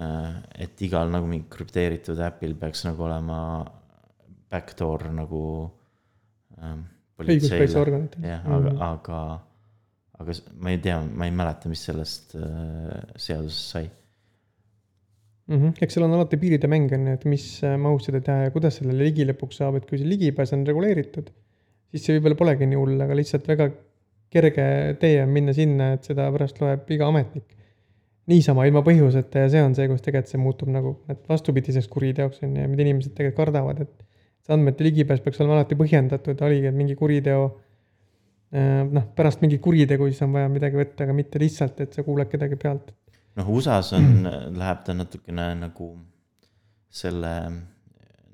äh, 0.02 0.40
et 0.66 0.86
igal 0.88 1.12
nagu 1.14 1.30
mingi 1.30 1.46
krüpteeritud 1.54 2.22
äpil 2.30 2.56
peaks 2.60 2.86
nagu 2.88 3.06
olema 3.08 3.42
backdoor 4.50 5.12
nagu 5.14 5.44
ähm,. 6.58 6.88
õiguskaitseorganitel. 7.20 8.26
jah 8.26 8.42
mm, 8.46 8.66
-hmm. 8.66 8.84
aga. 8.90 9.22
Aga 10.20 10.36
ma 10.60 10.74
ei 10.74 10.82
tea, 10.84 11.00
ma 11.00 11.28
ei 11.30 11.34
mäleta, 11.36 11.72
mis 11.72 11.86
sellest 11.88 12.36
äh, 12.36 13.00
seadusest 13.16 13.76
sai 13.76 13.86
mm. 15.50 15.58
-hmm. 15.58 15.76
eks 15.82 15.96
seal 15.96 16.08
on 16.08 16.16
alati 16.18 16.40
piiride 16.42 16.70
mäng 16.72 16.92
on 16.96 17.08
ju, 17.08 17.20
et 17.20 17.28
mis 17.34 17.46
äh, 17.64 17.78
mahus 17.78 18.08
seda 18.10 18.22
teha 18.26 18.48
ja 18.48 18.56
kuidas 18.56 18.80
sellele 18.80 19.08
ligi 19.10 19.28
lõpuks 19.30 19.62
saab, 19.62 19.80
et 19.80 19.88
kui 19.90 20.02
see 20.02 20.10
ligipääs 20.10 20.54
on 20.58 20.66
reguleeritud, 20.68 21.30
siis 21.92 22.06
see 22.06 22.18
võib-olla 22.18 22.40
polegi 22.42 22.68
nii 22.70 22.82
hull, 22.82 22.98
aga 23.06 23.18
lihtsalt 23.18 23.48
väga 23.50 23.72
kerge 24.34 24.66
tee 25.02 25.16
on 25.24 25.32
minna 25.34 25.56
sinna, 25.58 25.94
et 25.96 26.06
seda 26.06 26.28
pärast 26.34 26.60
loeb 26.62 26.92
iga 26.94 27.08
ametnik. 27.10 27.56
niisama 28.30 28.68
ilma 28.70 28.84
põhjuseta 28.86 29.42
ja 29.42 29.50
see 29.50 29.62
on 29.66 29.74
see, 29.74 29.88
kus 29.90 30.04
tegelikult 30.06 30.30
see 30.30 30.38
muutub 30.38 30.70
nagu, 30.70 30.92
vastupidiseks 31.32 31.88
kuriteoks 31.90 32.44
on 32.46 32.60
ju, 32.60 32.68
mida 32.70 32.86
inimesed 32.86 33.16
tegelikult 33.18 33.40
kardavad, 33.48 33.80
et 33.88 34.04
see 34.46 34.54
andmete 34.54 34.86
ligipääs 34.86 35.24
peaks 35.26 35.42
olema 35.42 35.58
alati 35.58 35.78
põhjendatud, 35.80 36.44
oligi, 36.46 36.70
mingi 36.76 36.98
kuriteo 37.00 37.48
noh, 38.52 39.10
pärast 39.16 39.44
mingit 39.44 39.62
kuritegu, 39.62 40.08
siis 40.10 40.24
on 40.26 40.34
vaja 40.34 40.50
midagi 40.50 40.80
võtta, 40.80 41.06
aga 41.06 41.16
mitte 41.18 41.42
lihtsalt, 41.42 41.84
et 41.86 41.94
sa 41.94 42.06
kuulad 42.06 42.32
kedagi 42.32 42.58
pealt. 42.60 42.92
noh, 43.38 43.50
USA-s 43.56 43.94
on 43.98 44.08
mm., 44.08 44.56
läheb 44.60 44.82
ta 44.86 44.96
natukene 44.98 45.52
nagu 45.60 45.92
selle, 46.90 47.34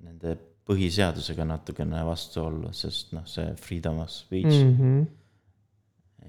nende 0.05 0.37
põhiseadusega 0.65 1.45
natukene 1.45 2.01
vastuollu, 2.07 2.71
sest 2.73 3.11
noh, 3.13 3.25
see 3.29 3.51
freedom 3.59 3.99
of 4.01 4.09
speech 4.13 4.55
mm. 4.55 4.77
-hmm. 4.79 5.05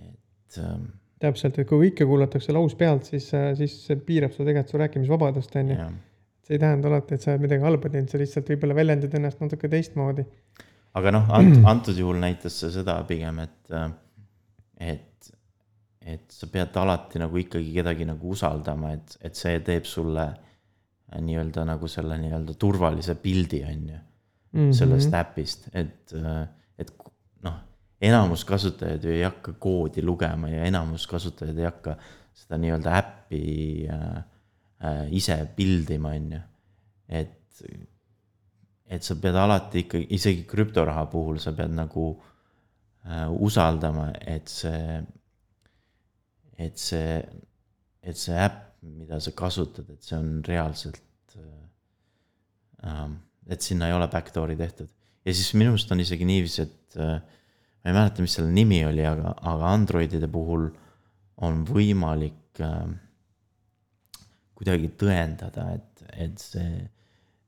et 0.03 0.59
ähm,. 0.65 0.91
täpselt, 1.23 1.59
et 1.59 1.69
kui 1.69 1.87
kõike 1.87 2.05
kuulatakse 2.05 2.53
laus 2.53 2.75
pealt, 2.75 3.07
siis, 3.07 3.31
siis 3.31 3.79
see 3.87 3.97
piirab 3.97 4.35
su 4.35 4.43
tegelikult 4.43 4.75
su 4.75 4.83
rääkimisvabadust, 4.83 5.57
on 5.57 5.71
ju. 5.71 5.87
see 6.43 6.59
ei 6.59 6.63
tähenda 6.63 6.91
alati, 6.91 7.15
et 7.15 7.23
sa 7.23 7.33
oled 7.33 7.47
midagi 7.47 7.63
halba 7.63 7.89
teinud, 7.89 8.11
sa 8.11 8.19
lihtsalt 8.19 8.51
võib-olla 8.51 8.75
väljendad 8.83 9.15
ennast 9.15 9.41
natuke 9.41 9.71
teistmoodi 9.71 10.27
aga 10.97 11.13
noh, 11.15 11.29
ant-, 11.37 11.61
antud 11.69 11.99
juhul 11.99 12.19
näitas 12.23 12.57
see 12.63 12.73
seda 12.75 12.97
pigem, 13.09 13.43
et, 13.45 13.77
et, 14.81 15.31
et 16.07 16.27
sa 16.33 16.49
pead 16.53 16.77
alati 16.81 17.21
nagu 17.23 17.41
ikkagi 17.41 17.75
kedagi 17.75 18.09
nagu 18.09 18.33
usaldama, 18.33 18.95
et, 18.97 19.17
et 19.29 19.39
see 19.39 19.61
teeb 19.67 19.89
sulle 19.89 20.27
nii-öelda 21.23 21.67
nagu 21.69 21.89
selle 21.91 22.19
nii-öelda 22.21 22.57
turvalise 22.59 23.17
pildi, 23.23 23.63
on 23.69 23.89
ju. 23.93 24.03
Mhm. 24.57 24.71
sellest 24.73 25.13
äpist, 25.19 25.67
et, 25.77 26.13
et 26.81 26.93
noh, 27.45 27.57
enamus 28.01 28.45
kasutajaid 28.49 29.03
ju 29.05 29.11
ei 29.13 29.25
hakka 29.27 29.57
koodi 29.61 30.05
lugema 30.05 30.49
ja 30.49 30.65
enamus 30.65 31.05
kasutajaid 31.11 31.59
ei 31.61 31.67
hakka 31.67 31.97
seda 32.37 32.59
nii-öelda 32.63 32.95
äppi 33.01 33.43
äh, 33.91 34.15
äh, 34.81 35.03
ise 35.19 35.37
pildima, 35.57 36.15
on 36.17 36.31
ju. 36.39 36.41
et 37.09 37.63
et 38.87 39.03
sa 39.03 39.17
pead 39.19 39.37
alati 39.39 39.83
ikkagi, 39.85 40.07
isegi 40.15 40.45
krüptoraha 40.49 41.07
puhul 41.11 41.41
sa 41.43 41.53
pead 41.57 41.75
nagu 41.75 42.07
äh, 43.07 43.27
usaldama, 43.31 44.11
et 44.21 44.51
see, 44.51 45.01
et 46.63 46.79
see, 46.79 47.19
et 48.03 48.19
see 48.21 48.39
äpp, 48.47 48.63
mida 48.87 49.19
sa 49.23 49.33
kasutad, 49.35 49.89
et 49.91 50.03
see 50.07 50.19
on 50.19 50.37
reaalselt 50.47 51.37
äh,, 52.87 53.09
et 53.51 53.63
sinna 53.63 53.89
ei 53.91 53.97
ole 53.97 54.07
backdoor'i 54.11 54.57
tehtud. 54.59 54.91
ja 55.27 55.35
siis 55.35 55.55
minu 55.59 55.75
arust 55.75 55.91
on 55.91 56.03
isegi 56.03 56.29
niiviisi, 56.29 56.63
et 56.63 57.01
äh, 57.03 57.19
ma 57.83 57.91
ei 57.91 57.97
mäleta, 57.97 58.23
mis 58.23 58.39
selle 58.39 58.53
nimi 58.55 58.85
oli, 58.87 59.03
aga, 59.07 59.35
aga 59.43 59.73
Androidide 59.75 60.31
puhul 60.31 60.69
on 61.47 61.65
võimalik 61.67 62.63
äh, 62.63 62.87
kuidagi 64.57 64.93
tõendada, 64.99 65.73
et, 65.75 66.07
et 66.15 66.39
see 66.41 66.87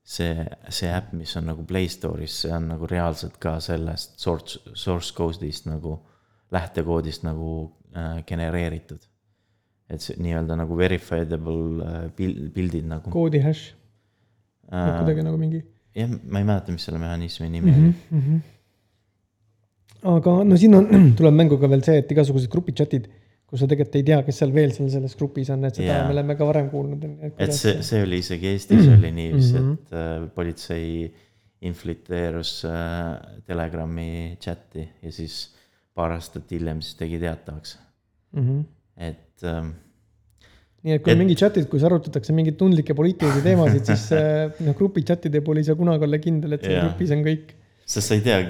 see, 0.09 0.45
see 0.73 0.88
äpp, 0.93 1.12
mis 1.19 1.35
on 1.38 1.49
nagu 1.50 1.65
Play 1.69 1.88
Store'is, 1.93 2.41
see 2.45 2.53
on 2.55 2.71
nagu 2.73 2.88
reaalselt 2.88 3.37
ka 3.43 3.59
sellest 3.65 4.17
source, 4.23 4.61
source 4.79 5.12
code'ist 5.17 5.69
nagu, 5.69 5.99
lähtekoodist 6.55 7.27
nagu 7.29 7.50
äh, 7.93 8.25
genereeritud. 8.29 9.03
et 9.88 10.05
see 10.05 10.19
nii-öelda 10.21 10.53
nagu 10.61 10.77
verifiable 10.77 11.85
äh, 11.85 12.00
pildid 12.53 12.85
nagu. 12.88 13.11
koodi 13.12 13.41
hash 13.41 13.71
äh,. 14.69 14.99
kuidagi 14.99 15.25
nagu 15.25 15.38
mingi. 15.41 15.62
jah, 15.97 16.11
ma 16.25 16.43
ei 16.43 16.49
mäleta, 16.49 16.73
mis 16.73 16.85
selle 16.88 17.00
mehhanismi 17.00 17.49
nimi 17.49 17.71
mm 17.71 17.77
-hmm, 17.77 17.95
oli 18.12 18.21
mm. 18.21 18.23
-hmm. 18.27 18.41
aga 20.17 20.45
no 20.45 20.57
siin 20.57 20.75
on, 20.75 20.88
tuleb 21.21 21.35
mängu 21.35 21.59
ka 21.61 21.71
veel 21.71 21.85
see, 21.85 21.99
et 22.05 22.12
igasugused 22.12 22.50
grupi 22.53 22.73
kus 23.49 23.62
sa 23.62 23.69
tegelikult 23.69 23.97
ei 23.97 24.05
tea, 24.11 24.19
kes 24.26 24.43
seal 24.43 24.52
veel 24.52 24.75
seal 24.76 24.90
selles 24.93 25.17
grupis 25.17 25.49
on, 25.55 25.64
et 25.69 25.81
seda 25.81 25.88
yeah. 25.88 26.05
me 26.05 26.17
oleme 26.17 26.37
ka 26.37 26.49
varem 26.49 26.69
kuulnud. 26.73 27.07
et 27.31 27.55
see, 27.57 27.81
see 27.87 28.05
oli 28.05 28.21
isegi 28.21 28.52
Eestis 28.52 28.85
oli 28.93 29.12
niiviisi 29.14 29.57
mm, 29.57 29.64
-hmm. 29.64 29.78
et 29.78 29.97
äh, 29.97 30.28
politsei 30.37 30.90
infiltreerus 31.69 32.52
äh, 32.69 33.40
Telegrami 33.49 34.37
chati 34.40 34.85
ja 35.02 35.12
siis 35.12 35.40
paar 35.97 36.12
aastat 36.19 36.50
hiljem 36.52 36.85
siis 36.85 37.00
tegi 37.00 37.21
teatavaks 37.25 37.78
mm. 38.37 38.45
-hmm. 38.45 38.64
et 39.09 39.45
ähm,. 39.49 39.73
nii 40.85 40.99
et 40.99 41.02
kui 41.02 41.12
et, 41.12 41.17
on 41.17 41.25
mingid 41.25 41.40
chat'id, 41.40 41.73
kus 41.73 41.88
arutatakse 41.88 42.37
mingeid 42.37 42.61
tundlikke 42.61 42.95
poliitilisi 42.95 43.43
teemasid, 43.43 43.85
siis 43.88 44.11
äh, 44.21 44.61
noh, 44.61 44.76
grupi 44.76 45.02
chat'ide 45.09 45.40
puhul 45.40 45.64
ei 45.64 45.71
saa 45.71 45.78
kunagi 45.78 46.05
olla 46.05 46.21
kindel, 46.21 46.52
et 46.52 46.69
seal 46.69 46.76
yeah. 46.76 46.90
grupis 46.90 47.17
on 47.17 47.25
kõik. 47.25 47.55
sest 47.87 48.12
sa 48.12 48.19
ei 48.19 48.21
tea, 48.21 48.43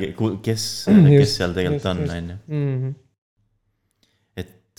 kes, 0.42 0.70
kes 1.20 1.36
seal 1.38 1.54
tegelikult 1.54 1.86
just, 1.86 1.94
on, 1.94 2.16
on 2.16 2.34
ju 2.34 2.64
mhm 2.66 2.96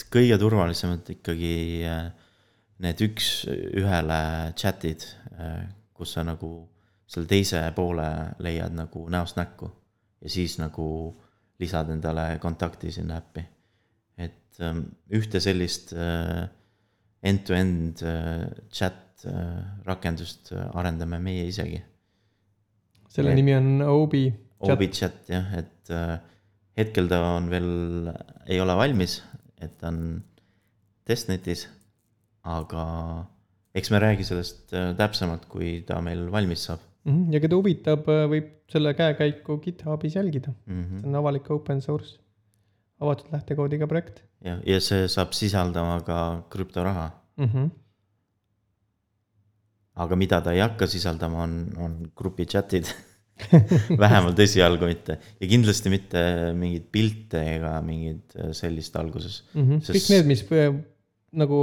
kõige 0.07 0.37
turvalisemad 0.39 1.07
ikkagi 1.15 1.53
äh, 1.87 2.09
need 2.83 3.01
üks-ühele 3.03 4.19
chat'id, 4.59 5.05
äh, 5.35 5.63
kus 5.95 6.15
sa 6.15 6.23
nagu 6.27 6.51
selle 7.09 7.29
teise 7.29 7.61
poole 7.75 8.07
leiad 8.43 8.75
nagu 8.77 9.07
näost 9.11 9.39
näkku 9.39 9.71
ja 10.21 10.31
siis 10.31 10.59
nagu 10.61 10.85
lisad 11.59 11.89
endale 11.91 12.37
kontakti 12.39 12.91
sinna 12.93 13.17
äppi. 13.19 13.43
et 14.17 14.61
ähm, 14.61 14.85
ühte 15.11 15.41
sellist 15.41 15.93
äh, 15.93 16.47
end-to-end 17.23 17.99
chat 18.71 19.25
rakendust 19.83 20.53
arendame 20.55 21.17
meie 21.19 21.43
isegi. 21.49 21.81
selle 23.11 23.33
nimi 23.35 23.51
on 23.57 23.81
Obi. 23.83 24.29
Obi 24.63 24.87
chat 24.95 25.27
jah, 25.27 25.49
et 25.59 25.91
hetkel 26.79 27.09
ta 27.11 27.19
on 27.35 27.49
veel, 27.51 27.67
ei 28.47 28.61
ole 28.63 28.77
valmis, 28.79 29.17
et 29.61 29.77
ta 29.79 29.91
on 29.91 30.23
testnetis, 31.09 31.65
aga 32.43 32.85
eks 33.75 33.91
me 33.91 33.99
räägi 33.99 34.27
sellest 34.27 34.73
äh, 34.73 34.93
täpsemalt, 34.97 35.45
kui 35.51 35.81
ta 35.87 35.99
meil 36.01 36.27
valmis 36.31 36.63
saab. 36.69 36.79
-hmm. 37.05 37.33
ja 37.33 37.39
keda 37.39 37.59
huvitab, 37.59 38.07
äh, 38.11 38.25
võib 38.31 38.49
selle 38.71 38.93
käekäiku 38.93 39.57
GitHubis 39.63 40.15
jälgida 40.15 40.51
mm, 40.65 40.83
-hmm. 40.83 41.01
see 41.01 41.09
on 41.09 41.15
avalik 41.15 41.51
open 41.51 41.81
source. 41.81 42.19
avatud 42.99 43.31
lähtekoodiga 43.31 43.87
projekt 43.87 44.23
jah, 44.43 44.59
ja 44.65 44.79
see 44.83 45.07
saab 45.07 45.33
sisaldama 45.33 46.01
ka 46.01 46.43
krüptoraha. 46.49 47.11
mm. 47.37 47.45
-hmm. 47.45 47.69
aga 49.95 50.15
mida 50.15 50.41
ta 50.41 50.51
ei 50.51 50.59
hakka 50.59 50.87
sisaldama, 50.87 51.43
on, 51.43 51.71
on 51.77 52.11
grupi 52.15 52.45
chat'id. 52.45 52.85
vähemalt 54.03 54.39
esialgu 54.43 54.89
mitte 54.89 55.17
ja 55.39 55.47
kindlasti 55.47 55.91
mitte 55.93 56.21
mingeid 56.57 56.89
pilte 56.91 57.41
ega 57.55 57.77
mingeid 57.85 58.35
äh, 58.37 58.51
sellist 58.57 58.95
alguses. 58.99 59.43
Mm 59.53 59.65
-hmm. 59.65 59.85
Sest- 59.85 59.95
kõik 59.97 60.09
need, 60.15 60.29
mis 60.33 60.43
äh, 60.51 60.73
nagu 61.31 61.61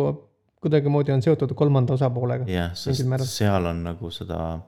kuidagimoodi 0.63 1.13
on 1.13 1.23
seotud 1.23 1.55
kolmanda 1.55 1.95
osapoolega. 1.95 2.49
jah, 2.51 2.75
sest 2.75 3.07
seal 3.31 3.67
on 3.67 3.85
nagu 3.85 4.11
seda 4.11 4.59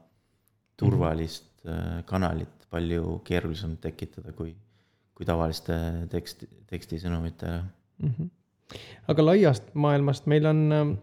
turvalist 0.76 1.50
äh, 1.66 2.04
kanalit 2.04 2.68
palju 2.70 3.20
keerulisem 3.24 3.76
tekitada 3.80 4.32
kui, 4.32 4.54
kui 5.14 5.26
tavaliste 5.26 5.74
teksti, 6.10 6.48
tekstisõnumitega. 6.66 7.62
mm. 7.98 8.14
-hmm. 8.18 8.30
aga 9.08 9.24
laiast 9.24 9.74
maailmast 9.74 10.26
meil 10.26 10.46
on 10.46 10.98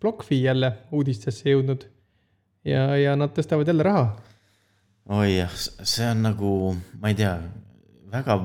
BlockFi 0.00 0.42
jälle 0.42 0.72
uudistesse 0.92 1.50
jõudnud 1.50 1.86
ja, 2.64 2.96
ja 2.96 3.16
nad 3.16 3.32
tõstavad 3.36 3.68
jälle 3.70 3.86
raha. 3.86 4.16
Oi 5.06 5.36
jah, 5.36 5.52
see 5.86 6.06
on 6.10 6.24
nagu, 6.24 6.52
ma 6.98 7.10
ei 7.12 7.18
tea, 7.18 7.34
väga, 8.10 8.36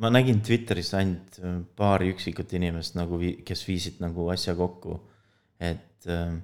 ma 0.00 0.10
nägin 0.12 0.40
Twitteris 0.44 0.94
ainult 0.96 1.36
äh, 1.42 1.58
paari 1.76 2.08
üksikut 2.14 2.54
inimest 2.56 2.96
nagu, 2.96 3.20
kes 3.44 3.64
viisid 3.68 4.00
nagu 4.00 4.30
asja 4.32 4.56
kokku. 4.56 4.96
et 5.60 6.08
äh, 6.08 6.38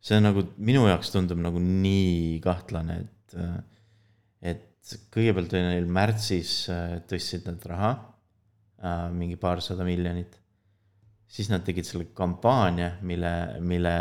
see 0.00 0.20
nagu 0.22 0.46
minu 0.56 0.86
jaoks 0.88 1.12
tundub 1.12 1.42
nagu 1.44 1.60
nii 1.60 2.40
kahtlane, 2.40 2.96
et, 3.04 3.36
et 4.40 4.94
kõigepealt 5.12 5.52
oli 5.52 5.66
neil 5.66 5.92
märtsis 5.92 6.54
äh, 6.72 6.96
tõstsid 7.08 7.44
nad 7.50 7.66
raha, 7.68 7.92
mingi 9.12 9.36
paarsada 9.36 9.84
miljonit. 9.84 10.38
siis 11.28 11.50
nad 11.52 11.60
tegid 11.60 11.84
selle 11.84 12.06
kampaania, 12.16 12.94
mille, 13.04 13.60
mille 13.60 13.96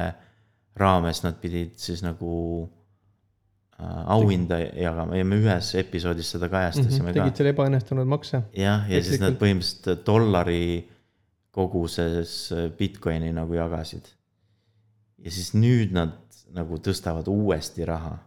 raames 0.79 1.19
nad 1.25 1.35
pidid 1.43 1.75
siis 1.75 1.99
nagu 1.99 2.29
äh, 2.63 2.78
auhinda 3.79 4.57
jagama 4.75 5.15
ja 5.15 5.25
me 5.25 5.37
ühes 5.39 5.71
episoodis 5.79 6.31
seda 6.35 6.49
kajastasime 6.51 7.13
ka 7.13 7.13
Mhm. 7.13 7.19
tegid 7.19 7.37
selle 7.39 7.53
ebaõnnestunud 7.53 8.07
makse. 8.11 8.41
jah, 8.53 8.87
ja 8.91 9.01
siis 9.03 9.21
nad 9.21 9.37
põhimõtteliselt 9.39 10.05
dollari 10.05 10.87
koguses 11.51 12.53
Bitcoini 12.77 13.31
nagu 13.33 13.53
jagasid. 13.55 14.09
ja 15.19 15.31
siis 15.31 15.53
nüüd 15.53 15.91
nad 15.95 16.17
nagu 16.53 16.77
tõstavad 16.77 17.27
uuesti 17.27 17.85
raha. 17.85 18.17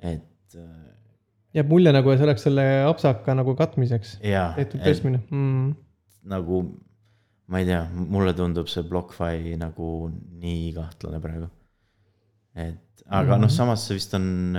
et 0.00 0.54
äh, 0.56 0.86
jääb 1.54 1.68
mulje 1.68 1.92
nagu 1.92 2.12
see 2.16 2.26
oleks 2.26 2.42
selle 2.46 2.64
apsaka 2.88 3.34
nagu 3.34 3.54
katmiseks 3.56 4.18
tehtud 4.56 4.80
tõstmine 4.82 5.22
mm.. 5.30 5.74
nagu 6.24 6.64
ma 7.46 7.60
ei 7.62 7.66
tea, 7.68 7.84
mulle 7.94 8.32
tundub 8.34 8.66
see 8.68 8.82
BlockFi 8.82 9.54
nagu 9.56 10.10
nii 10.42 10.72
kahtlane 10.74 11.20
praegu. 11.22 11.48
et 12.54 12.82
aga 13.08 13.36
Mhm. 13.36 13.40
noh, 13.40 13.50
samas 13.50 13.86
see 13.86 13.94
vist 13.98 14.14
on, 14.14 14.56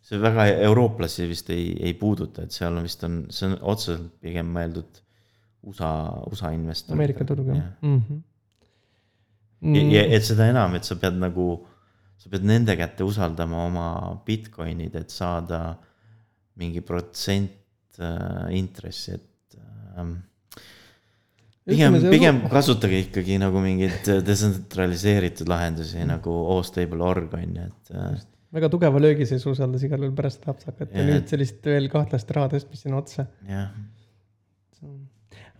see 0.00 0.18
väga 0.20 0.46
eurooplasi 0.68 1.26
vist 1.28 1.50
ei, 1.50 1.76
ei 1.80 1.94
puuduta, 1.94 2.42
et 2.42 2.52
seal 2.52 2.76
on 2.76 2.82
vist 2.82 3.04
on, 3.04 3.26
see 3.30 3.48
on 3.48 3.58
otseselt 3.62 4.20
pigem 4.20 4.46
mõeldud 4.54 5.02
USA, 5.68 5.90
USA 6.30 6.52
investoritele. 6.54 6.98
Ameerika 6.98 7.24
turg 7.24 7.46
jah 7.48 7.64
mm 7.82 8.00
-hmm. 8.00 9.76
ja, 9.76 9.82
ja 10.00 10.16
et 10.16 10.24
seda 10.24 10.46
enam, 10.48 10.74
et 10.74 10.84
sa 10.84 10.94
pead 10.96 11.18
nagu, 11.18 11.66
sa 12.16 12.30
pead 12.30 12.44
nende 12.44 12.76
kätte 12.76 13.04
usaldama 13.04 13.64
oma 13.64 14.22
Bitcoinid, 14.26 14.94
et 14.94 15.10
saada 15.10 15.76
mingi 16.56 16.80
protsent 16.80 17.50
äh, 18.00 18.56
intressi, 18.56 19.12
et 19.12 19.56
ähm, 19.98 20.16
pigem 21.68 21.98
pigem 22.08 22.40
kasutage 22.52 23.02
ikkagi 23.06 23.38
nagu 23.42 23.60
mingeid 23.64 24.08
detsentraliseeritud 24.26 25.50
lahendusi 25.50 26.06
nagu 26.08 26.34
O-Stable 26.56 27.04
org 27.04 27.36
on 27.38 27.60
ju, 27.60 27.68
et 27.68 27.94
äh, 27.94 28.18
väga 28.58 28.70
tugeva 28.72 29.02
löögi 29.02 29.28
sees 29.28 29.44
usaldas 29.48 29.84
igal 29.84 30.02
juhul 30.02 30.16
pärast 30.16 30.40
seda 30.40 30.56
apsakat 30.56 30.90
ja 30.92 31.04
Jah. 31.04 31.12
nüüd 31.12 31.30
sellist 31.30 31.62
veel 31.68 31.88
kahtlast 31.92 32.34
raha 32.36 32.54
tõstmist 32.56 32.86
sinna 32.86 33.00
otsa. 33.02 33.28
jah, 33.48 33.70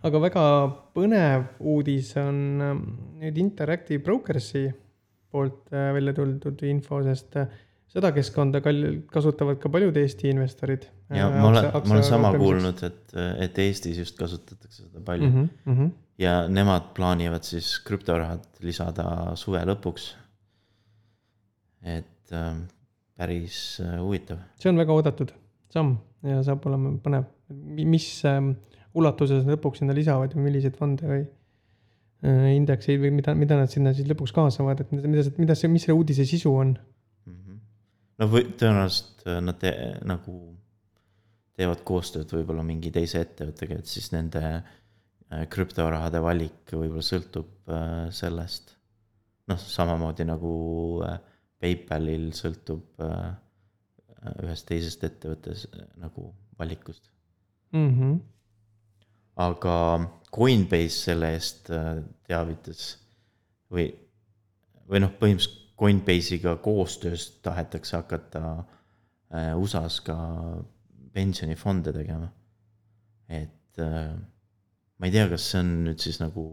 aga 0.07 0.21
väga 0.25 0.43
põnev 0.95 1.47
uudis 1.59 2.13
on 2.19 2.37
ähm, 2.65 2.85
nüüd 3.21 3.39
Interactive 3.41 4.01
Brokersi 4.03 4.67
poolt 5.29 5.73
äh, 5.73 5.91
välja 5.95 6.15
tuldud 6.17 6.63
info, 6.67 7.01
sest 7.05 7.37
äh, 7.37 7.49
seda 7.89 8.13
keskkonda 8.15 8.61
kasutavad 8.63 9.59
ka 9.61 9.71
paljud 9.73 9.97
Eesti 9.97 10.31
investorid. 10.33 10.87
Ja 11.09 11.29
ma 11.29 11.47
olen, 11.49 11.69
ma 11.73 11.95
olen 11.95 12.03
sama. 12.05 12.31
kuulnud, 12.37 12.83
et, 12.85 13.15
et 13.45 13.59
Eestis 13.65 13.97
just 13.97 14.17
kasutatakse 14.19 14.83
seda 14.83 15.01
palju 15.05 15.29
mm. 15.29 15.37
Mm 15.39 15.49
-hmm. 15.65 15.77
-hmm. 15.79 15.91
ja 16.17 16.47
nemad 16.47 16.91
plaanivad 16.95 17.43
siis 17.43 17.79
krüptorahad 17.85 18.45
lisada 18.59 19.35
suve 19.35 19.63
lõpuks. 19.65 20.13
et 21.83 22.31
äh, 22.33 22.55
päris 23.17 23.79
äh, 23.81 23.99
huvitav. 23.99 24.37
see 24.59 24.69
on 24.69 24.77
väga 24.77 24.93
oodatud 24.93 25.33
samm 25.69 25.97
ja 26.23 26.43
saab 26.43 26.65
olema 26.65 26.91
põnev, 27.03 27.23
mis 27.85 28.25
ähm, 28.25 28.51
ulatuses 28.93 29.45
lõpuks 29.45 29.77
sinna 29.79 29.93
lisavad 29.93 30.35
ja 30.35 30.41
milliseid 30.41 30.77
fonde 30.77 31.07
või 31.07 31.25
äh, 32.23 32.55
indekseid 32.55 33.01
või 33.01 33.11
mida, 33.11 33.35
mida 33.35 33.57
nad 33.57 33.69
sinna 33.69 33.93
siis 33.93 34.07
lõpuks 34.07 34.33
kaasavad, 34.35 34.79
et 34.79 34.91
mida, 34.91 35.07
mida, 35.07 35.23
mida 35.37 35.55
see, 35.55 35.71
mis 35.71 35.83
selle 35.87 35.97
uudise 35.97 36.25
sisu 36.25 36.55
on 36.55 36.77
Mhm. 37.29 37.59
no 38.19 38.27
või 38.31 38.45
tõenäoliselt 38.59 39.25
äh, 39.27 39.39
nad 39.43 39.59
te, 39.61 39.73
nagu 40.07 40.35
teevad 41.59 41.83
koostööd 41.87 42.31
võib-olla 42.31 42.63
mingi 42.65 42.91
teise 42.95 43.23
ettevõttega, 43.25 43.79
et 43.79 43.91
siis 43.91 44.09
nende 44.13 44.43
äh, 44.47 45.43
krüptorahade 45.51 46.21
valik 46.23 46.71
võib-olla 46.71 47.05
sõltub 47.05 47.73
äh, 47.73 48.07
sellest. 48.15 48.75
noh, 49.49 49.59
samamoodi 49.59 50.27
nagu 50.29 50.53
äh, 51.07 51.17
PayPalil 51.59 52.29
sõltub 52.37 53.01
ühest 54.43 54.67
teisest 54.67 55.03
ettevõttes 55.03 55.65
nagu 55.99 56.29
valikust. 56.59 57.09
mm. 57.71 57.89
-hmm. 57.97 58.19
aga 59.43 59.75
Coinbase 60.31 60.95
selle 60.95 61.33
eest 61.35 61.71
teavitas 62.27 62.97
või, 63.71 63.89
või 64.87 65.03
noh, 65.03 65.11
põhimõtteliselt 65.19 65.57
Coinbase'iga 65.79 66.55
koostöös 66.59 67.29
tahetakse 67.41 67.95
hakata 67.97 68.41
USA-s 69.55 70.01
ka 70.03 70.17
pensionifonde 71.13 71.93
tegema. 71.93 72.29
et 73.29 73.79
äh, 73.79 74.13
ma 74.97 75.07
ei 75.07 75.13
tea, 75.13 75.27
kas 75.31 75.45
see 75.51 75.61
on 75.61 75.73
nüüd 75.85 76.01
siis 76.01 76.19
nagu 76.21 76.45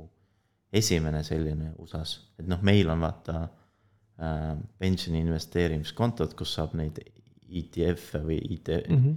esimene 0.76 1.22
selline 1.26 1.72
USA-s, 1.82 2.18
et 2.40 2.48
noh, 2.50 2.60
meil 2.66 2.90
on 2.92 3.04
vaata 3.04 3.36
äh, 3.46 4.50
pensioni 4.78 5.22
investeerimiskontod, 5.24 6.34
kus 6.38 6.56
saab 6.58 6.74
neid 6.78 7.00
ETF-e 7.46 8.22
või 8.26 8.40
IT 8.56 8.72
mm, 8.74 8.92
Mm 8.92 9.02
-hmm. 9.02 9.16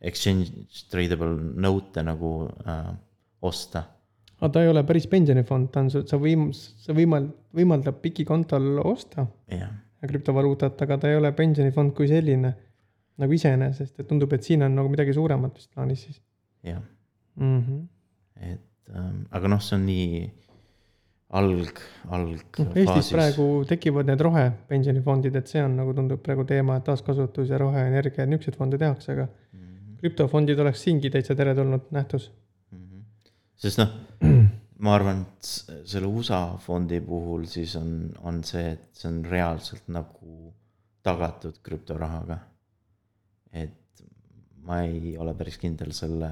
exchange 0.00 0.50
tradable 0.90 1.34
note'e 1.54 2.02
nagu 2.02 2.48
äh, 2.66 2.94
osta. 3.42 3.84
aga 4.40 4.52
ta 4.52 4.62
ei 4.62 4.68
ole 4.68 4.82
päris 4.84 5.06
pensionifond, 5.06 5.70
ta 5.70 5.80
on, 5.80 5.90
sa 5.90 6.16
võim-, 6.16 6.52
sa 6.52 6.92
võimal-, 6.92 7.30
võimaldab 7.54 8.00
PIK-kontol 8.02 8.78
osta 8.84 9.26
jah, 9.50 9.70
krüptovaluutat, 10.06 10.82
aga 10.82 10.98
ta 10.98 11.08
ei 11.10 11.16
ole 11.16 11.32
pensionifond 11.32 11.94
kui 11.94 12.08
selline 12.08 12.54
nagu 13.18 13.34
iseenesest, 13.34 13.98
et 14.00 14.08
tundub, 14.08 14.32
et 14.32 14.46
siin 14.46 14.62
on 14.66 14.74
nagu 14.78 14.90
midagi 14.92 15.14
suuremat 15.16 15.56
vist 15.58 15.70
plaanis 15.74 16.04
siis 16.06 16.20
jah, 16.66 16.82
mm. 17.36 17.62
-hmm. 17.62 17.86
et 18.52 18.94
ähm, 18.94 19.22
aga 19.30 19.48
noh, 19.54 19.62
see 19.62 19.76
on 19.76 19.86
nii 19.86 20.20
alg, 21.28 21.80
alg. 22.08 22.60
noh, 22.62 22.76
Eestis 22.82 23.12
praegu 23.12 23.48
tekivad 23.68 24.08
need 24.08 24.20
rohepensionifondid, 24.24 25.36
et 25.36 25.50
see 25.50 25.62
on 25.64 25.76
nagu 25.76 25.94
tundub 25.94 26.22
praegu 26.24 26.44
teema, 26.48 26.78
et 26.78 26.86
taaskasutus 26.88 27.50
ja 27.52 27.58
roheenergia, 27.60 28.24
et 28.24 28.30
niisuguseid 28.32 28.56
fonde 28.56 28.80
tehakse, 28.80 29.12
aga 29.12 29.28
krüptofondid 29.98 30.60
oleks 30.62 30.84
siingi 30.86 31.10
täitsa 31.10 31.34
teretulnud 31.38 31.90
nähtus. 31.94 32.30
Mhm. 32.72 33.02
sest 33.56 33.82
noh, 33.82 33.90
ma 34.84 34.94
arvan, 34.94 35.24
et 35.26 35.88
selle 35.90 36.06
USA 36.06 36.42
fondi 36.62 37.00
puhul 37.04 37.46
siis 37.50 37.74
on, 37.76 38.12
on 38.22 38.42
see, 38.46 38.72
et 38.76 38.88
see 38.94 39.10
on 39.10 39.24
reaalselt 39.26 39.88
nagu 39.90 40.52
tagatud 41.02 41.58
krüptorahaga. 41.64 42.38
Et 43.52 44.04
ma 44.68 44.82
ei 44.84 45.16
ole 45.20 45.34
päris 45.38 45.58
kindel 45.60 45.92
selle, 45.96 46.30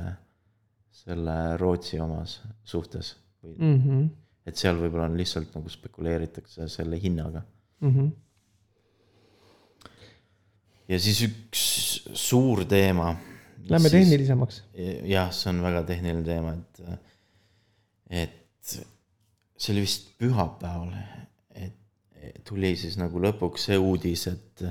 selle 0.92 1.56
Rootsi 1.60 2.00
omas 2.02 2.40
suhtes 2.64 3.14
või 3.42 3.54
mm. 3.56 3.66
mm. 3.66 3.82
-hmm. 3.84 4.08
et 4.50 4.60
seal 4.60 4.78
võib-olla 4.80 5.08
on 5.10 5.18
lihtsalt 5.18 5.54
nagu 5.56 5.72
spekuleeritakse 5.72 6.68
selle 6.72 7.00
hinnaga. 7.02 7.42
Mm 7.80 7.94
-hmm. 7.94 8.10
ja 10.88 11.00
siis 11.00 11.22
üks 11.28 11.64
suur 12.14 12.64
teema. 12.64 13.14
Lähme 13.68 13.90
tehnilisemaks. 13.90 14.62
jah, 15.04 15.32
see 15.34 15.50
on 15.50 15.62
väga 15.62 15.82
tehniline 15.82 16.22
teema, 16.24 16.52
et, 16.54 17.00
et 18.10 18.76
see 19.56 19.72
oli 19.72 19.82
vist 19.82 20.12
pühapäeval, 20.20 20.92
et 21.54 22.44
tuli 22.46 22.76
siis 22.76 22.96
nagu 23.00 23.20
lõpuks 23.20 23.66
see 23.70 23.78
uudis, 23.78 24.26
et, 24.30 24.62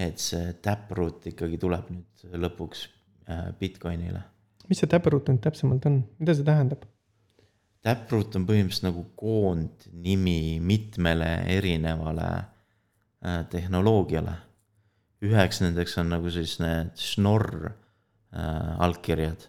et 0.00 0.22
see 0.22 0.54
Taproot 0.64 1.28
ikkagi 1.32 1.58
tuleb 1.60 1.90
nüüd 1.92 2.38
lõpuks 2.40 2.86
äh, 3.28 3.50
Bitcoinile. 3.60 4.22
mis 4.70 4.80
see 4.80 4.90
Taproot 4.90 5.28
nüüd 5.28 5.42
täpsemalt 5.44 5.86
on, 5.90 6.02
mida 6.20 6.36
see 6.36 6.46
tähendab? 6.46 6.86
Taproot 7.84 8.36
on 8.36 8.44
põhimõtteliselt 8.48 8.90
nagu 8.90 9.06
koondnimi 9.16 10.60
mitmele 10.60 11.30
erinevale 11.56 12.28
äh, 12.36 13.42
tehnoloogiale. 13.52 14.36
üheks 15.24 15.60
nendeks 15.60 15.98
on 16.00 16.12
nagu 16.14 16.30
siis 16.32 16.58
need 16.60 16.92
Schnorr 16.96 17.70
äh, 17.70 18.80
allkirjad. 18.84 19.48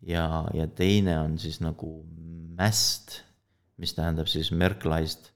ja, 0.00 0.46
ja 0.54 0.66
teine 0.66 1.18
on 1.20 1.38
siis 1.38 1.60
nagu 1.60 2.02
MAST, 2.58 3.22
mis 3.80 3.94
tähendab 3.96 4.28
siis 4.28 4.52
Merkleist 4.52 5.32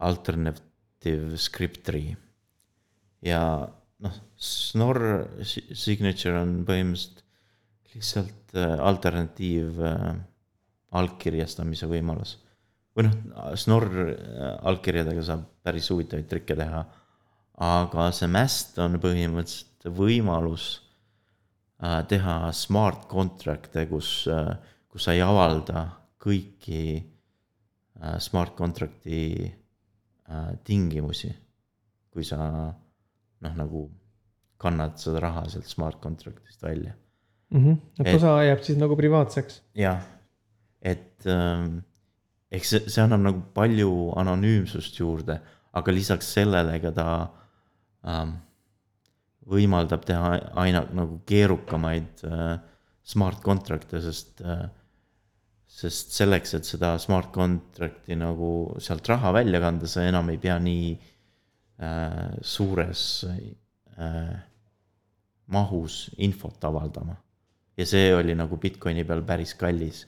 Alternative 0.00 1.38
Script 1.38 1.84
Tree. 1.86 2.16
Ja 3.22 3.42
noh, 4.02 4.22
Schnorr 4.42 5.28
signature 5.46 6.40
on 6.40 6.62
põhimõtteliselt 6.66 7.22
lihtsalt 7.92 8.54
äh, 8.56 8.78
alternatiiv 8.80 9.80
äh, 9.84 10.14
allkirjastamise 10.96 11.88
võimalus. 11.90 12.38
või 12.96 13.08
noh, 13.08 13.16
Schnorr 13.56 13.90
äh, 14.04 14.56
allkirjadega 14.68 15.24
saab 15.26 15.44
päris 15.64 15.90
huvitavaid 15.92 16.28
trikke 16.28 16.56
teha. 16.56 16.84
aga 17.62 18.08
see 18.16 18.30
MAST 18.32 18.78
on 18.82 18.98
põhimõtteliselt 19.00 19.92
võimalus 19.92 20.78
teha 22.08 22.34
smart 22.54 23.08
contract'e, 23.10 23.88
kus, 23.90 24.28
kus 24.88 25.04
sa 25.04 25.14
ei 25.16 25.20
avalda 25.20 25.82
kõiki 26.22 27.02
smart 28.22 28.54
contract'i 28.56 29.50
tingimusi. 30.64 31.32
kui 32.14 32.24
sa 32.24 32.70
noh, 33.42 33.54
nagu 33.58 33.86
kannad 34.62 34.98
seda 35.02 35.22
raha 35.24 35.46
sealt 35.50 35.70
smart 35.70 36.00
contract'ist 36.02 36.62
välja 36.62 36.92
mm. 37.50 37.64
-hmm. 37.64 37.78
et 37.98 38.14
osa 38.14 38.36
jääb 38.46 38.62
siis 38.66 38.78
nagu 38.78 38.96
privaatseks. 38.96 39.62
jah, 39.74 40.02
et 40.80 41.26
ähm, 41.26 41.78
eks 42.50 42.74
see, 42.74 42.88
see 42.88 43.04
annab 43.04 43.26
nagu 43.28 43.42
palju 43.54 43.92
anonüümsust 44.22 44.98
juurde, 45.00 45.40
aga 45.72 45.94
lisaks 45.94 46.32
sellele 46.38 46.78
ka 46.80 46.92
ta 46.98 47.08
ähm, 48.06 48.36
võimaldab 49.52 50.04
teha 50.06 50.36
aina 50.64 50.84
nagu 50.94 51.20
keerukamaid 51.26 52.24
äh, 52.28 52.60
smart 53.02 53.42
contract'e, 53.42 54.00
sest 54.04 54.44
äh, 54.46 54.68
sest 55.72 56.12
selleks, 56.12 56.52
et 56.54 56.68
seda 56.68 56.98
smart 57.00 57.30
contract'i 57.32 58.14
nagu 58.14 58.76
sealt 58.78 59.08
raha 59.08 59.32
välja 59.32 59.60
kanda, 59.60 59.88
sa 59.88 60.04
enam 60.04 60.28
ei 60.30 60.38
pea 60.38 60.58
nii 60.60 60.90
äh, 60.92 61.11
suures 62.42 63.24
äh, 63.26 64.36
mahus 65.46 66.10
infot 66.18 66.64
avaldama 66.64 67.16
ja 67.76 67.86
see 67.88 68.14
oli 68.14 68.34
nagu 68.36 68.58
Bitcoini 68.60 69.04
peal 69.04 69.22
päris 69.26 69.54
kallis. 69.58 70.06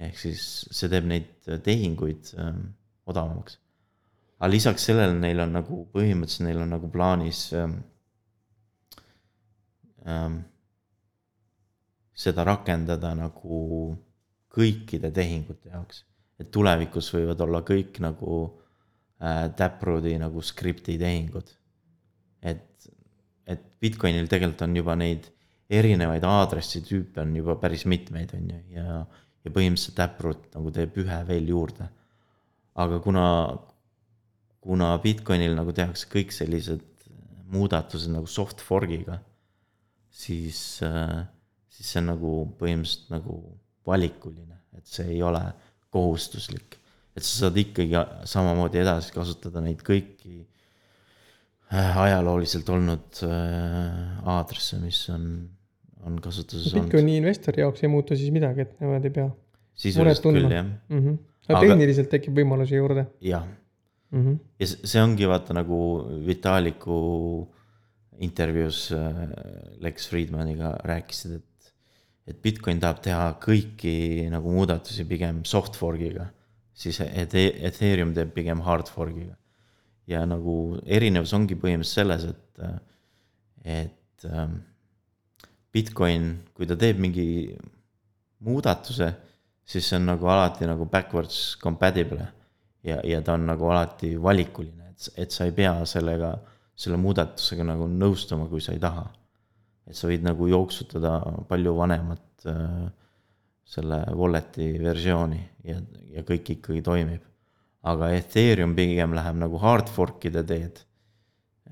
ehk 0.00 0.16
siis 0.16 0.44
see 0.72 0.88
teeb 0.88 1.04
neid 1.08 1.48
tehinguid 1.64 2.32
ähm, 2.40 2.60
odavamaks. 3.06 3.58
aga 4.38 4.50
lisaks 4.50 4.86
sellele 4.88 5.18
neil 5.18 5.42
on 5.44 5.52
nagu 5.58 5.82
põhimõtteliselt 5.94 6.46
neil 6.48 6.62
on 6.64 6.72
nagu 6.76 6.88
plaanis 6.88 7.42
ähm, 7.54 7.74
ähm, 10.06 10.38
seda 12.14 12.44
rakendada 12.44 13.12
nagu 13.14 13.60
kõikide 14.50 15.12
tehingute 15.12 15.68
jaoks. 15.68 16.04
et 16.40 16.50
tulevikus 16.50 17.12
võivad 17.14 17.40
olla 17.44 17.60
kõik 17.60 18.00
nagu 18.00 18.40
äh, 19.22 19.44
Taprooti 19.56 20.16
nagu 20.20 20.42
skripti 20.42 20.98
tehingud. 20.98 21.56
et, 22.42 22.88
et 23.46 23.62
Bitcoinil 23.80 24.28
tegelikult 24.28 24.66
on 24.68 24.76
juba 24.76 24.96
neid 24.96 25.28
erinevaid 25.70 26.24
aadressitüüpe 26.26 27.22
on 27.22 27.34
juba 27.36 27.56
päris 27.60 27.86
mitmeid, 27.86 28.34
on 28.34 28.50
ju, 28.50 28.60
ja, 28.74 29.00
ja 29.44 29.52
põhimõtteliselt 29.54 29.98
Taproot 29.98 30.48
nagu 30.56 30.72
teeb 30.74 30.96
ühe 31.04 31.18
veel 31.28 31.50
juurde. 31.52 31.88
aga 32.80 33.00
kuna, 33.04 33.24
kuna 34.64 34.92
Bitcoinil 35.02 35.54
nagu 35.58 35.74
tehakse 35.76 36.08
kõik 36.10 36.32
sellised 36.34 36.86
muudatused 37.50 38.12
nagu 38.14 38.28
soft 38.30 38.62
fork'iga, 38.62 39.18
siis, 40.10 40.80
siis 40.80 41.92
see 41.92 42.02
on 42.02 42.12
nagu 42.12 42.34
põhimõtteliselt 42.60 43.10
nagu 43.14 43.40
valikuline, 43.86 44.58
et 44.78 44.86
see 44.86 45.08
ei 45.16 45.22
ole 45.22 45.42
kohustuslik. 45.90 46.79
Et 47.16 47.26
sa 47.26 47.46
saad 47.46 47.56
ikkagi 47.60 48.04
samamoodi 48.28 48.82
edasi 48.82 49.14
kasutada 49.14 49.62
neid 49.64 49.82
kõiki 49.86 50.36
äh, 51.72 52.02
ajalooliselt 52.06 52.68
olnud 52.70 53.24
äh, 53.26 54.28
aadresse, 54.36 54.78
mis 54.82 55.02
on 55.14 55.26
on 56.06 56.18
kasutuses 56.22 56.72
olnud. 56.72 56.88
Bitcoini 56.88 57.16
investori 57.20 57.64
jaoks 57.64 57.84
ei 57.84 57.92
muutu 57.92 58.16
siis 58.18 58.32
midagi, 58.34 58.66
et 58.66 58.76
nemad 58.82 59.06
ei 59.06 59.14
pea. 59.14 59.28
küll, 60.50 60.52
jah 60.52 60.64
mm. 60.66 60.98
-hmm. 60.98 61.18
aga 61.48 61.60
tehniliselt 61.66 62.10
tekib 62.12 62.40
võimalusi 62.40 62.76
juurde. 62.78 63.06
jah 63.20 63.46
mm. 64.10 64.24
-hmm. 64.24 64.38
ja 64.60 64.66
see 64.66 65.02
ongi 65.02 65.28
vaata 65.28 65.56
nagu 65.56 65.78
Vitaliku 66.26 66.98
intervjuus 68.20 68.90
äh, 68.92 69.22
Lex 69.80 70.08
Friedmaniga 70.08 70.74
rääkisid, 70.84 71.38
et, 71.40 71.72
et 72.26 72.42
Bitcoin 72.42 72.80
tahab 72.80 73.00
teha 73.04 73.30
kõiki 73.40 74.28
nagu 74.30 74.52
muudatusi 74.52 75.04
pigem 75.04 75.44
soft 75.44 75.76
fork'iga, 75.76 76.28
siis 76.80 77.00
Ethereum 77.04 78.14
teeb 78.16 78.32
pigem 78.36 78.62
hard 78.64 78.88
fork'iga. 78.88 79.36
ja 80.10 80.24
nagu 80.26 80.54
erinevus 80.90 81.32
ongi 81.36 81.54
põhimõtteliselt 81.54 81.94
selles, 81.94 82.24
et, 82.26 82.62
et 83.62 84.24
ähm, 84.26 84.56
Bitcoin, 85.70 86.32
kui 86.56 86.66
ta 86.66 86.74
teeb 86.74 86.98
mingi 86.98 87.26
muudatuse, 88.42 89.12
siis 89.62 89.86
see 89.86 90.00
on 90.00 90.08
nagu 90.10 90.26
alati 90.26 90.66
nagu 90.66 90.88
backwards 90.90 91.56
compatible. 91.62 92.26
ja, 92.82 92.98
ja 93.04 93.20
ta 93.22 93.36
on 93.36 93.46
nagu 93.46 93.68
alati 93.70 94.16
valikuline, 94.16 94.90
et, 94.90 95.10
et 95.20 95.30
sa 95.30 95.46
ei 95.46 95.54
pea 95.54 95.76
sellega, 95.86 96.32
selle 96.80 96.96
muudatusega 96.98 97.66
nagu 97.68 97.86
nõustuma, 97.92 98.48
kui 98.48 98.64
sa 98.64 98.72
ei 98.74 98.82
taha. 98.82 99.04
et 99.86 99.96
sa 99.96 100.08
võid 100.08 100.24
nagu 100.24 100.48
jooksutada 100.48 101.18
palju 101.48 101.76
vanemat 101.76 102.48
äh, 102.50 102.88
selle 103.64 104.02
wallet'i 104.16 104.72
versiooni 104.82 105.40
ja, 105.64 105.80
ja 106.14 106.24
kõik 106.26 106.56
ikkagi 106.56 106.82
toimib. 106.82 107.26
aga 107.82 108.10
Ethereum 108.12 108.74
pigem 108.76 109.14
läheb 109.16 109.38
nagu 109.40 109.60
hard 109.62 109.88
fork'ide 109.88 110.42
teed 110.44 110.82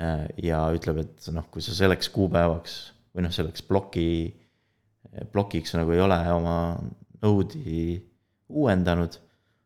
äh,. 0.01 0.27
ja 0.42 0.62
ütleb, 0.72 1.03
et 1.05 1.33
noh, 1.35 1.46
kui 1.51 1.62
sa 1.62 1.74
selleks 1.77 2.09
kuupäevaks 2.14 2.79
või 3.14 3.27
noh, 3.27 3.35
selleks 3.35 3.64
ploki, 3.66 4.35
plokiks 5.33 5.74
nagu 5.74 5.92
ei 5.94 6.01
ole 6.05 6.18
oma 6.33 6.59
node'i 7.22 7.98
uuendanud, 8.48 9.18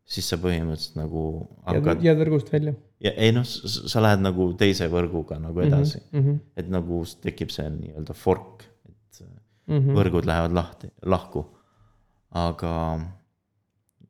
siis 0.09 0.29
sa 0.33 0.39
põhimõtteliselt 0.41 0.99
nagu 0.99 1.25
hakkad. 1.69 2.03
jääd 2.05 2.21
võrgust 2.25 2.53
välja. 2.53 2.75
ja 3.03 3.13
ei 3.13 3.33
noh, 3.35 3.47
sa 3.47 4.03
lähed 4.03 4.25
nagu 4.25 4.49
teise 4.59 4.89
võrguga 4.93 5.39
nagu 5.43 5.61
mhm, 5.61 5.69
edasi 5.69 6.01
mm, 6.01 6.23
-hmm. 6.23 6.39
et 6.57 6.71
nagu 6.73 7.03
tekib 7.23 7.53
see 7.55 7.69
nii-öelda 7.71 8.17
fork, 8.19 8.65
et 8.89 9.23
mm 9.23 9.79
-hmm. 9.79 9.99
võrgud 9.99 10.29
lähevad 10.29 10.57
lahti, 10.59 10.91
lahku. 11.03 11.47
Aga 12.38 12.75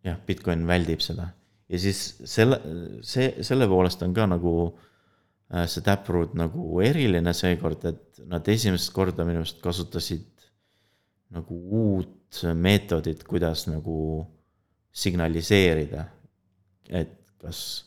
jah, 0.05 0.19
Bitcoin 0.27 0.67
väldib 0.67 1.03
seda 1.03 1.29
ja 1.73 1.81
siis 1.81 2.01
selle, 2.29 2.59
see, 3.07 3.31
selle 3.45 3.69
poolest 3.71 4.03
on 4.05 4.15
ka 4.17 4.27
nagu 4.29 4.55
äh, 4.69 5.65
see 5.71 5.85
Taproot 5.87 6.37
nagu 6.39 6.81
eriline 6.85 7.33
seekord, 7.37 7.87
et 7.89 8.23
nad 8.29 8.49
esimest 8.53 8.93
korda 8.95 9.27
minu 9.29 9.43
arust 9.43 9.63
kasutasid 9.65 10.29
nagu 11.33 11.57
uut 11.83 12.43
meetodit, 12.57 13.25
kuidas 13.29 13.67
nagu 13.71 13.97
signaliseerida. 14.93 16.05
et 16.89 17.17
kas, 17.41 17.87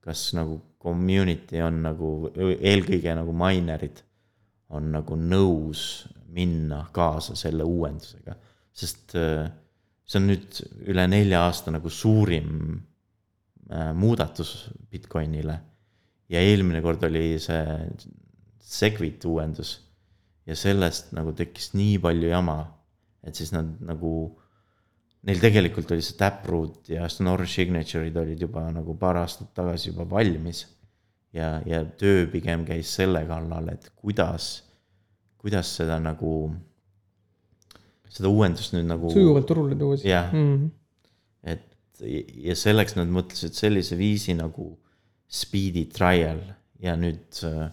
kas 0.00 0.30
nagu 0.36 0.60
community 0.80 1.60
on 1.60 1.82
nagu, 1.84 2.30
eelkõige 2.32 3.12
nagu 3.14 3.34
minerid 3.36 4.00
on 4.72 4.86
nagu 4.94 5.16
nõus 5.18 6.06
minna 6.30 6.86
kaasa 6.94 7.34
selle 7.36 7.66
uuendusega, 7.66 8.36
sest 8.72 9.16
äh, 9.18 9.50
see 10.10 10.18
on 10.18 10.26
nüüd 10.26 10.62
üle 10.90 11.06
nelja 11.06 11.44
aasta 11.46 11.70
nagu 11.70 11.90
suurim 11.92 12.50
äh, 13.70 13.92
muudatus 13.94 14.70
Bitcoinile 14.90 15.60
ja 16.30 16.42
eelmine 16.42 16.82
kord 16.82 17.04
oli 17.08 17.34
see 17.42 17.62
Segwit 18.70 19.24
uuendus. 19.26 19.78
ja 20.46 20.56
sellest 20.56 21.12
nagu 21.14 21.30
tekkis 21.36 21.74
nii 21.78 21.98
palju 22.02 22.30
jama, 22.30 22.56
et 23.22 23.36
siis 23.38 23.52
nad 23.54 23.68
nagu, 23.86 24.12
neil 25.28 25.42
tegelikult 25.42 25.92
oli 25.94 26.02
see 26.02 26.16
Taproot 26.18 26.88
ja 26.90 27.06
Schnorr 27.12 27.44
Signature'id 27.46 28.16
olid 28.18 28.40
juba 28.46 28.64
nagu 28.74 28.96
paar 28.98 29.20
aastat 29.20 29.52
tagasi 29.54 29.90
juba 29.90 30.08
valmis. 30.10 30.64
ja, 31.32 31.60
ja 31.66 31.84
töö 31.84 32.26
pigem 32.32 32.64
käis 32.66 32.94
selle 32.98 33.22
kallal, 33.28 33.68
et 33.74 33.90
kuidas, 33.94 34.64
kuidas 35.38 35.70
seda 35.76 36.00
nagu, 36.02 36.50
seda 38.10 38.30
uuendust 38.30 38.74
nüüd 38.74 38.88
nagu. 38.90 39.10
sujuvalt 39.14 39.48
turule 39.48 39.78
tuua 39.78 39.98
siis. 39.98 40.10
jah 40.10 40.32
mm 40.32 40.54
-hmm., 40.54 40.70
et 41.54 42.04
ja 42.48 42.56
selleks 42.56 42.96
nad 42.96 43.10
mõtlesid 43.12 43.56
sellise 43.56 43.98
viisi 43.98 44.34
nagu 44.34 44.72
speedy 45.28 45.86
trial 45.94 46.40
ja 46.82 46.96
nüüd 46.96 47.42
äh, 47.46 47.70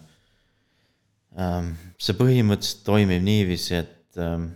ähm, 1.38 1.72
see 1.98 2.14
põhimõtteliselt 2.18 2.84
toimib 2.86 3.22
niiviisi, 3.24 3.74
et 3.82 4.20
ähm, 4.20 4.50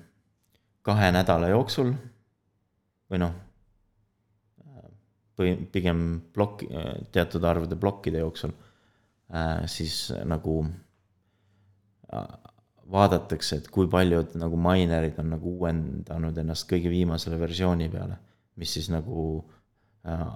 kahe 0.82 1.10
nädala 1.14 1.48
jooksul 1.52 1.94
või 3.10 3.18
noh, 3.22 3.34
või 5.38 5.56
pigem 5.72 6.20
plokk, 6.34 6.64
teatud 7.12 7.44
arvude 7.44 7.76
plokkide 7.80 8.22
jooksul, 8.22 8.52
siis 9.66 10.12
nagu 10.28 10.56
vaadatakse, 12.90 13.58
et 13.60 13.68
kui 13.72 13.88
paljud 13.90 14.34
nagu 14.40 14.58
minerid 14.60 15.18
on 15.22 15.32
nagu 15.36 15.54
uuendanud 15.56 16.38
ennast 16.42 16.68
kõige 16.70 16.90
viimasele 16.92 17.38
versiooni 17.40 17.88
peale, 17.92 18.18
mis 18.60 18.74
siis 18.76 18.88
nagu 18.92 19.26
äh,, 20.08 20.26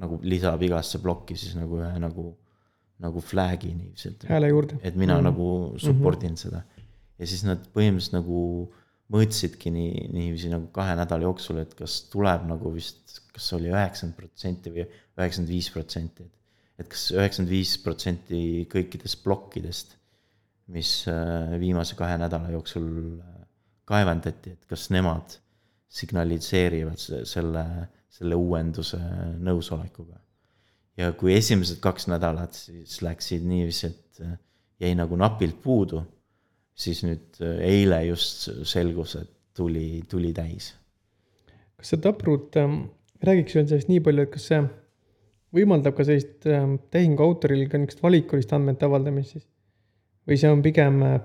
nagu 0.00 0.20
lisab 0.22 0.62
igasse 0.66 1.00
plokki 1.02 1.36
siis 1.38 1.56
nagu 1.58 1.80
ühe 1.82 1.92
nagu, 2.02 2.32
nagu 3.04 3.22
flag'i 3.24 3.72
niiviisi. 3.74 4.14
hääle 4.30 4.48
juurde. 4.48 4.80
et 4.82 4.96
mina 4.96 5.14
mm 5.14 5.20
-hmm. 5.20 5.24
nagu 5.24 5.78
support 5.78 6.22
in 6.22 6.30
mm 6.30 6.34
-hmm. 6.34 6.42
seda. 6.42 6.62
ja 7.18 7.26
siis 7.26 7.44
nad 7.44 7.58
põhimõtteliselt 7.74 8.18
nagu 8.18 8.72
mõõtsidki 9.10 9.70
nii, 9.74 10.08
niiviisi 10.14 10.48
nagu 10.48 10.66
kahe 10.72 10.94
nädala 10.96 11.22
jooksul, 11.22 11.58
et 11.58 11.74
kas 11.74 12.02
tuleb 12.10 12.46
nagu 12.46 12.74
vist, 12.74 13.20
kas 13.34 13.52
oli 13.52 13.68
üheksakümmend 13.68 14.16
protsenti 14.16 14.70
või 14.70 14.84
üheksakümmend 14.86 15.50
viis 15.50 15.70
protsenti, 15.70 16.22
et. 16.22 16.34
et 16.78 16.88
kas 16.88 17.10
üheksakümmend 17.10 17.50
viis 17.50 17.78
protsenti 17.78 18.68
kõikidest 18.70 19.22
plokkidest 19.24 19.99
mis 20.70 20.90
äh, 21.10 21.58
viimase 21.60 21.96
kahe 21.98 22.18
nädala 22.20 22.50
jooksul 22.54 22.86
äh, 23.18 23.38
kaevandati, 23.90 24.54
et 24.54 24.68
kas 24.70 24.88
nemad 24.94 25.36
signaliseerivad 25.90 27.00
selle, 27.26 27.64
selle 28.10 28.38
uuenduse 28.38 29.00
nõusolekuga. 29.42 30.18
ja 31.00 31.12
kui 31.16 31.32
esimesed 31.34 31.80
kaks 31.82 32.06
nädalat 32.12 32.54
siis 32.54 33.00
läksid 33.02 33.46
niiviisi, 33.46 33.90
et 33.90 34.22
äh, 34.24 34.36
jäi 34.80 34.94
nagu 34.94 35.16
napilt 35.18 35.58
puudu, 35.62 36.04
siis 36.74 37.02
nüüd 37.04 37.40
eile 37.42 38.04
just 38.06 38.48
selgus, 38.68 39.16
et 39.20 39.30
tuli, 39.56 40.02
tuli 40.08 40.32
täis. 40.32 40.74
kas 41.76 41.92
see 41.92 42.02
Taproot 42.04 42.56
ähm,, 42.60 42.84
räägiks 43.26 43.56
veel 43.56 43.66
sellest 43.68 43.90
nii 43.90 44.04
palju, 44.04 44.28
et 44.28 44.34
kas 44.36 44.46
see 44.52 44.60
võimaldab 45.56 45.96
ka 45.96 46.06
sellist 46.06 46.46
ähm, 46.46 46.76
tehingu 46.94 47.24
autoril 47.26 47.66
ka 47.68 47.80
niisugust 47.80 48.04
valikulist 48.04 48.52
andmete 48.54 48.86
avaldamist 48.86 49.36
siis? 49.36 49.48
Või 50.28 50.38
see 50.40 50.50
on 50.52 50.62
pigem 50.64 51.00
äh, 51.06 51.18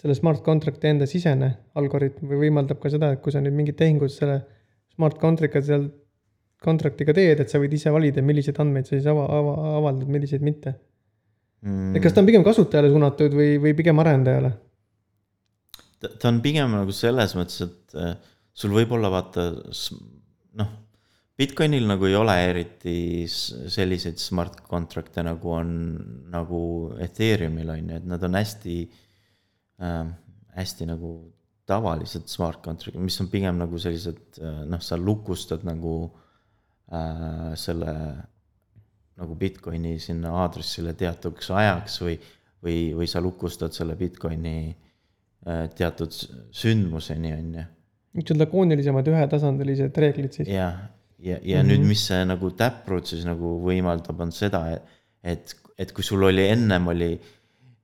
selle 0.00 0.16
smart 0.18 0.42
contract'i 0.44 0.90
enda 0.90 1.08
sisene 1.08 1.50
algoritm 1.80 2.28
või 2.28 2.46
võimaldab 2.46 2.80
ka 2.82 2.92
seda, 2.92 3.14
et 3.14 3.22
kui 3.24 3.32
sa 3.32 3.40
nüüd 3.44 3.56
mingid 3.56 3.78
tehingud 3.78 4.12
selle 4.12 4.42
smart 4.94 5.16
contract'iga 5.22 5.64
seal, 5.64 5.86
contract'iga 6.64 7.14
teed, 7.16 7.40
et 7.40 7.52
sa 7.52 7.60
võid 7.62 7.72
ise 7.76 7.92
valida, 7.92 8.24
milliseid 8.24 8.60
andmeid 8.60 8.88
sa 8.88 8.96
siis 8.96 9.08
ava, 9.10 9.24
ava, 9.38 9.56
avaldad, 9.80 10.10
milliseid 10.12 10.44
mitte 10.44 10.74
mm.. 11.64 11.96
et 11.96 12.04
kas 12.04 12.14
ta 12.14 12.22
on 12.22 12.28
pigem 12.28 12.44
kasutajale 12.46 12.92
suunatud 12.92 13.36
või, 13.36 13.56
või 13.62 13.74
pigem 13.78 14.04
arendajale? 14.04 14.54
ta 16.04 16.30
on 16.30 16.40
pigem 16.44 16.76
nagu 16.76 16.92
selles 16.94 17.32
mõttes, 17.38 17.64
et 17.64 18.00
äh, 18.00 18.16
sul 18.54 18.76
võib 18.76 18.92
olla 18.98 19.10
vaata 19.12 19.50
noh 20.60 20.72
Bitcoinil 21.34 21.86
nagu 21.90 22.06
ei 22.06 22.14
ole 22.14 22.34
eriti 22.46 22.96
selliseid 23.26 24.20
smart 24.22 24.60
contract'e 24.68 25.24
nagu 25.26 25.54
on 25.56 25.72
nagu 26.30 26.60
Ethereumil 27.02 27.72
on 27.74 27.88
ju, 27.90 27.96
et 27.98 28.06
nad 28.06 28.22
on 28.28 28.38
hästi 28.38 28.76
äh,, 29.82 30.04
hästi 30.54 30.86
nagu 30.92 31.10
tavalised 31.66 32.30
smart 32.30 32.62
contract'id, 32.62 33.02
mis 33.02 33.18
on 33.24 33.32
pigem 33.32 33.58
nagu 33.58 33.80
sellised 33.82 34.38
äh, 34.38 34.62
noh, 34.70 34.84
sa 34.84 34.98
lukustad 35.00 35.66
nagu 35.66 35.96
äh, 36.94 37.50
selle 37.58 37.96
nagu 39.18 39.34
Bitcoini 39.38 39.98
sinna 40.02 40.36
aadressile 40.44 40.94
teatuks 40.98 41.50
ajaks 41.54 42.00
või, 42.02 42.18
või, 42.62 42.78
või 42.98 43.10
sa 43.10 43.22
lukustad 43.22 43.74
selle 43.74 43.98
Bitcoini 43.98 44.58
äh, 44.70 45.66
teatud 45.74 46.14
sündmuseni, 46.54 47.34
on 47.34 47.54
ju. 47.58 47.70
niisugused 48.14 48.46
lakoonilisemad 48.46 49.08
ühetasandilised 49.10 50.04
reeglid 50.04 50.38
siis? 50.38 50.54
jah 50.54 50.84
ja, 51.18 51.38
ja 51.42 51.62
mm 51.62 51.68
-hmm. 51.68 51.70
nüüd, 51.70 51.86
mis 51.88 52.06
see 52.06 52.24
nagu 52.24 52.50
Taproot 52.50 53.06
siis 53.06 53.24
nagu 53.24 53.58
võimaldab, 53.64 54.20
on 54.20 54.32
seda, 54.32 54.64
et, 55.22 55.56
et 55.78 55.92
kui 55.92 56.04
sul 56.04 56.22
oli 56.22 56.46
ennem 56.48 56.86
oli 56.88 57.12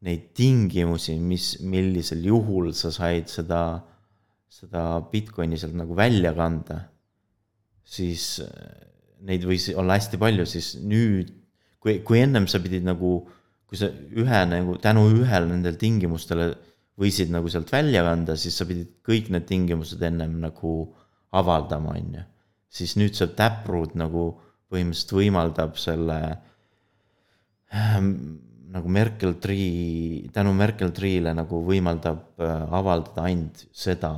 neid 0.00 0.30
tingimusi, 0.34 1.18
mis, 1.18 1.60
millisel 1.60 2.24
juhul 2.24 2.72
sa 2.72 2.90
said 2.90 3.28
seda, 3.28 3.82
seda 4.48 5.00
Bitcoini 5.12 5.58
sealt 5.58 5.74
nagu 5.76 5.96
välja 5.96 6.32
kanda, 6.36 6.80
siis 7.84 8.40
äh, 8.40 8.88
neid 9.28 9.44
võis 9.44 9.68
olla 9.76 9.98
hästi 9.98 10.18
palju, 10.18 10.46
siis 10.46 10.76
nüüd, 10.80 11.34
kui, 11.78 12.00
kui 12.00 12.20
ennem 12.20 12.48
sa 12.48 12.60
pidid 12.60 12.84
nagu, 12.84 13.28
kui 13.68 13.76
sa 13.76 13.90
ühe 13.90 14.40
nagu 14.48 14.78
tänu 14.80 15.06
ühele 15.12 15.46
nendele 15.52 15.76
tingimustele 15.76 16.54
võisid 17.00 17.30
nagu 17.32 17.48
sealt 17.48 17.70
välja 17.72 18.02
kanda, 18.04 18.36
siis 18.36 18.56
sa 18.56 18.66
pidid 18.68 18.88
kõik 19.06 19.30
need 19.30 19.46
tingimused 19.48 20.02
ennem 20.02 20.40
nagu 20.40 20.74
avaldama, 21.36 21.94
on 21.96 22.14
ju 22.16 22.24
siis 22.70 22.94
nüüd 23.00 23.18
see 23.18 23.28
Taproot 23.36 23.96
nagu 23.98 24.30
põhimõtteliselt 24.70 25.16
võimaldab 25.16 25.78
selle 25.80 26.20
ähm, 27.74 28.12
nagu 28.70 28.88
Merkel 28.88 29.34
Tree, 29.42 30.28
tänu 30.34 30.52
Merkel 30.54 30.92
Tree'le 30.94 31.34
nagu 31.34 31.62
võimaldab 31.66 32.42
äh, 32.42 32.52
avaldada 32.78 33.26
ainult 33.26 33.64
seda, 33.74 34.12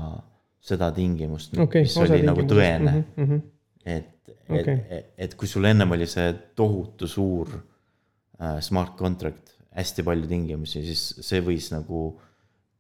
seda 0.61 0.91
tingimust 0.97 1.57
okay,, 1.57 1.87
mis 1.88 1.97
oli 2.01 2.21
nagu 2.27 2.45
tõene 2.49 2.99
mm. 3.01 3.25
-hmm. 3.29 3.47
et 3.85 4.35
okay., 4.49 4.77
et, 4.91 5.15
et 5.17 5.38
kui 5.38 5.49
sul 5.49 5.65
ennem 5.69 5.97
oli 5.97 6.09
see 6.11 6.29
tohutu 6.59 7.09
suur 7.09 7.55
äh, 7.57 8.61
smart 8.61 8.99
contract, 8.99 9.57
hästi 9.73 10.05
palju 10.05 10.29
tingimusi, 10.29 10.85
siis 10.85 11.25
see 11.25 11.41
võis 11.41 11.73
nagu 11.73 12.11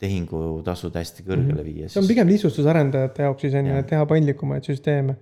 tehingutasud 0.02 0.96
hästi 0.98 1.24
kõrgele 1.24 1.54
mm 1.54 1.58
-hmm. 1.58 1.74
viia. 1.74 1.88
see 1.88 2.02
on 2.02 2.08
pigem 2.10 2.28
lihtsustus 2.28 2.66
arendajate 2.66 3.22
jaoks 3.22 3.46
siis 3.46 3.54
on 3.54 3.66
ju, 3.70 3.76
et 3.80 3.86
teha 3.86 4.06
paindlikumaid 4.06 4.66
süsteeme 4.68 5.16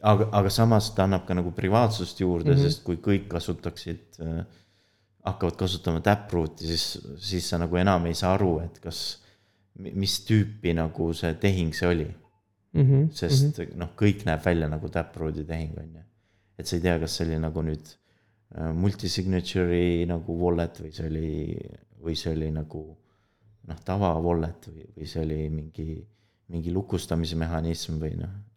aga, 0.00 0.28
aga 0.32 0.50
samas 0.50 0.92
ta 0.94 1.04
annab 1.06 1.26
ka 1.26 1.34
nagu 1.34 1.52
privaatsust 1.54 2.20
juurde 2.20 2.52
mm, 2.52 2.56
-hmm. 2.56 2.70
sest 2.70 2.84
kui 2.84 2.96
kõik 3.02 3.28
kasutaksid 3.28 4.20
äh,, 4.22 4.44
hakkavad 5.28 5.56
kasutama 5.56 6.00
Taprooti, 6.00 6.66
siis, 6.66 6.98
siis 7.18 7.48
sa 7.48 7.58
nagu 7.58 7.76
enam 7.76 8.06
ei 8.06 8.14
saa 8.14 8.32
aru, 8.34 8.60
et 8.64 8.78
kas, 8.80 9.18
mis 9.74 10.20
tüüpi 10.24 10.74
nagu 10.74 11.12
see 11.12 11.34
tehing 11.34 11.74
see 11.74 11.88
oli 11.88 12.08
mm. 12.08 12.82
-hmm. 12.82 13.10
sest 13.12 13.58
mm 13.58 13.64
-hmm. 13.64 13.76
noh, 13.76 13.90
kõik 13.96 14.24
näeb 14.24 14.44
välja 14.44 14.68
nagu 14.68 14.88
Taprooti 14.88 15.44
tehing, 15.44 15.78
on 15.78 15.94
ju. 15.94 16.02
et 16.58 16.66
sa 16.66 16.76
ei 16.76 16.82
tea, 16.82 16.98
kas 16.98 17.16
see 17.16 17.26
oli 17.26 17.38
nagu 17.38 17.62
nüüd 17.62 17.86
äh, 18.58 18.72
multisignature'i 18.74 20.06
nagu 20.06 20.40
wallet 20.44 20.80
või 20.80 20.92
see 20.92 21.06
oli, 21.06 21.56
või 22.04 22.14
see 22.16 22.32
oli 22.32 22.50
nagu 22.50 22.98
noh, 23.68 23.80
tava 23.84 24.14
wallet 24.20 24.68
või, 24.68 24.86
või 24.96 25.06
see 25.06 25.22
oli 25.22 25.48
mingi, 25.50 26.06
mingi 26.48 26.72
lukustamise 26.72 27.36
mehhanism 27.36 27.98
või 27.98 28.14
noh 28.16 28.47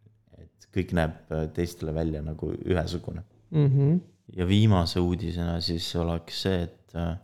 kõik 0.72 0.94
näeb 0.96 1.32
äh, 1.32 1.46
teistele 1.54 1.94
välja 1.94 2.22
nagu 2.24 2.52
ühesugune 2.54 3.22
mm. 3.50 3.66
-hmm. 3.66 4.00
ja 4.36 4.46
viimase 4.48 5.00
uudisena 5.00 5.60
siis 5.60 5.88
oleks 5.96 6.42
see, 6.46 6.62
et, 6.62 6.96
äh, 6.96 7.16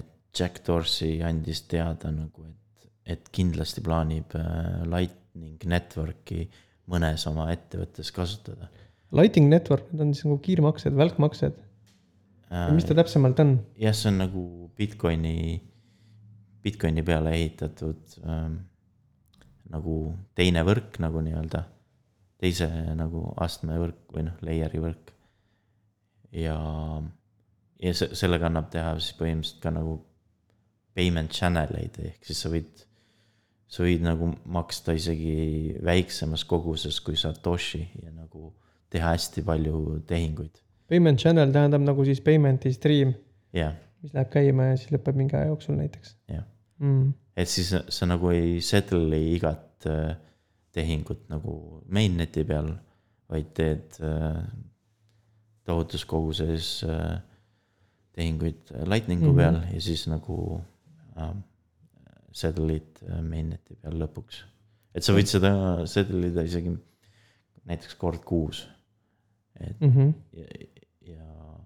et 0.00 0.38
Jack 0.38 0.62
Dorsey 0.66 1.22
andis 1.22 1.62
teada 1.70 2.10
nagu, 2.10 2.46
et, 2.48 2.88
et 3.16 3.32
kindlasti 3.32 3.80
plaanib 3.80 4.36
äh, 4.38 4.82
Lightning 4.84 5.64
Networki 5.64 6.48
mõnes 6.90 7.26
oma 7.30 7.46
ettevõttes 7.52 8.10
kasutada. 8.12 8.68
Lightning 9.12 9.48
Network, 9.48 9.92
need 9.92 10.00
on 10.02 10.14
siis 10.14 10.24
nagu 10.26 10.38
kiirmaksed, 10.42 10.96
välkmaksed 10.96 11.60
äh,? 12.50 12.72
mis 12.74 12.88
ta 12.88 12.96
täpsemalt 12.98 13.40
on? 13.44 13.60
jah, 13.78 13.94
see 13.94 14.10
on 14.10 14.18
nagu 14.24 14.42
Bitcoini, 14.76 15.60
Bitcoini 16.62 17.02
peale 17.06 17.36
ehitatud 17.38 18.18
ähm, 18.24 18.58
nagu 19.72 20.16
teine 20.34 20.64
võrk 20.66 20.98
nagu 21.02 21.22
nii-öelda 21.24 21.62
teise 22.42 22.68
nagu 22.98 23.26
astme 23.42 23.78
võrk 23.78 24.14
või 24.14 24.26
noh, 24.26 24.38
layer'i 24.44 24.80
võrk. 24.82 25.12
ja, 26.34 26.56
ja 27.82 27.92
se-, 27.94 28.12
sellega 28.18 28.48
annab 28.50 28.70
teha 28.72 28.96
siis 28.98 29.14
põhimõtteliselt 29.18 29.62
ka 29.62 29.74
nagu 29.74 29.98
payment 30.96 31.32
channel 31.32 31.76
eid, 31.78 32.00
ehk 32.02 32.26
siis 32.28 32.42
sa 32.44 32.50
võid, 32.52 32.82
sa 33.72 33.86
võid 33.86 34.02
nagu 34.04 34.32
maksta 34.52 34.96
isegi 34.96 35.76
väiksemas 35.84 36.44
koguses 36.48 36.98
kui 37.04 37.16
Satoshi 37.20 37.84
ja 38.02 38.10
nagu 38.10 38.50
teha 38.92 39.14
hästi 39.14 39.44
palju 39.46 40.02
tehinguid. 40.08 40.58
Payment 40.92 41.22
channel 41.22 41.54
tähendab 41.54 41.84
nagu 41.86 42.04
siis 42.04 42.20
payment'i 42.20 42.74
stream 42.74 43.14
yeah.. 43.56 43.78
mis 44.02 44.12
läheb 44.12 44.28
käima 44.34 44.72
ja 44.72 44.80
siis 44.80 44.92
lõpeb 44.92 45.16
mingi 45.16 45.38
aja 45.38 45.52
jooksul 45.52 45.78
näiteks. 45.78 46.16
jah 46.32 46.44
mm., 46.82 47.12
et 47.38 47.48
siis 47.48 47.70
sa 47.72 48.08
nagu 48.10 48.28
ei 48.34 48.58
settle'i 48.60 49.30
igat 49.38 49.86
äh, 49.88 50.18
tehingut 50.72 51.28
nagu 51.28 51.54
mainnet'i 51.92 52.44
peal, 52.48 52.72
vaid 53.32 53.52
teed 53.56 53.98
äh, 54.04 54.40
tohutus 55.68 56.04
koguses 56.08 56.82
äh, 56.88 57.20
tehinguid 58.12 58.72
Lightningu 58.86 59.32
mm 59.32 59.32
-hmm. 59.32 59.36
peal 59.36 59.74
ja 59.74 59.80
siis 59.80 60.06
nagu 60.06 60.62
äh, 61.16 61.34
settle'id 62.32 63.02
äh, 63.08 63.20
mainnet'i 63.22 63.76
peal 63.76 64.00
lõpuks. 64.02 64.44
et 64.94 65.04
sa 65.04 65.12
võid 65.12 65.28
seda 65.30 65.52
settle 65.86 66.26
ida 66.28 66.42
isegi 66.42 66.76
näiteks 67.64 67.94
kord 67.94 68.24
kuus. 68.24 68.68
et 69.60 69.80
mm 69.80 69.92
-hmm. 69.92 70.14
ja, 70.32 70.46
ja, 71.14 71.58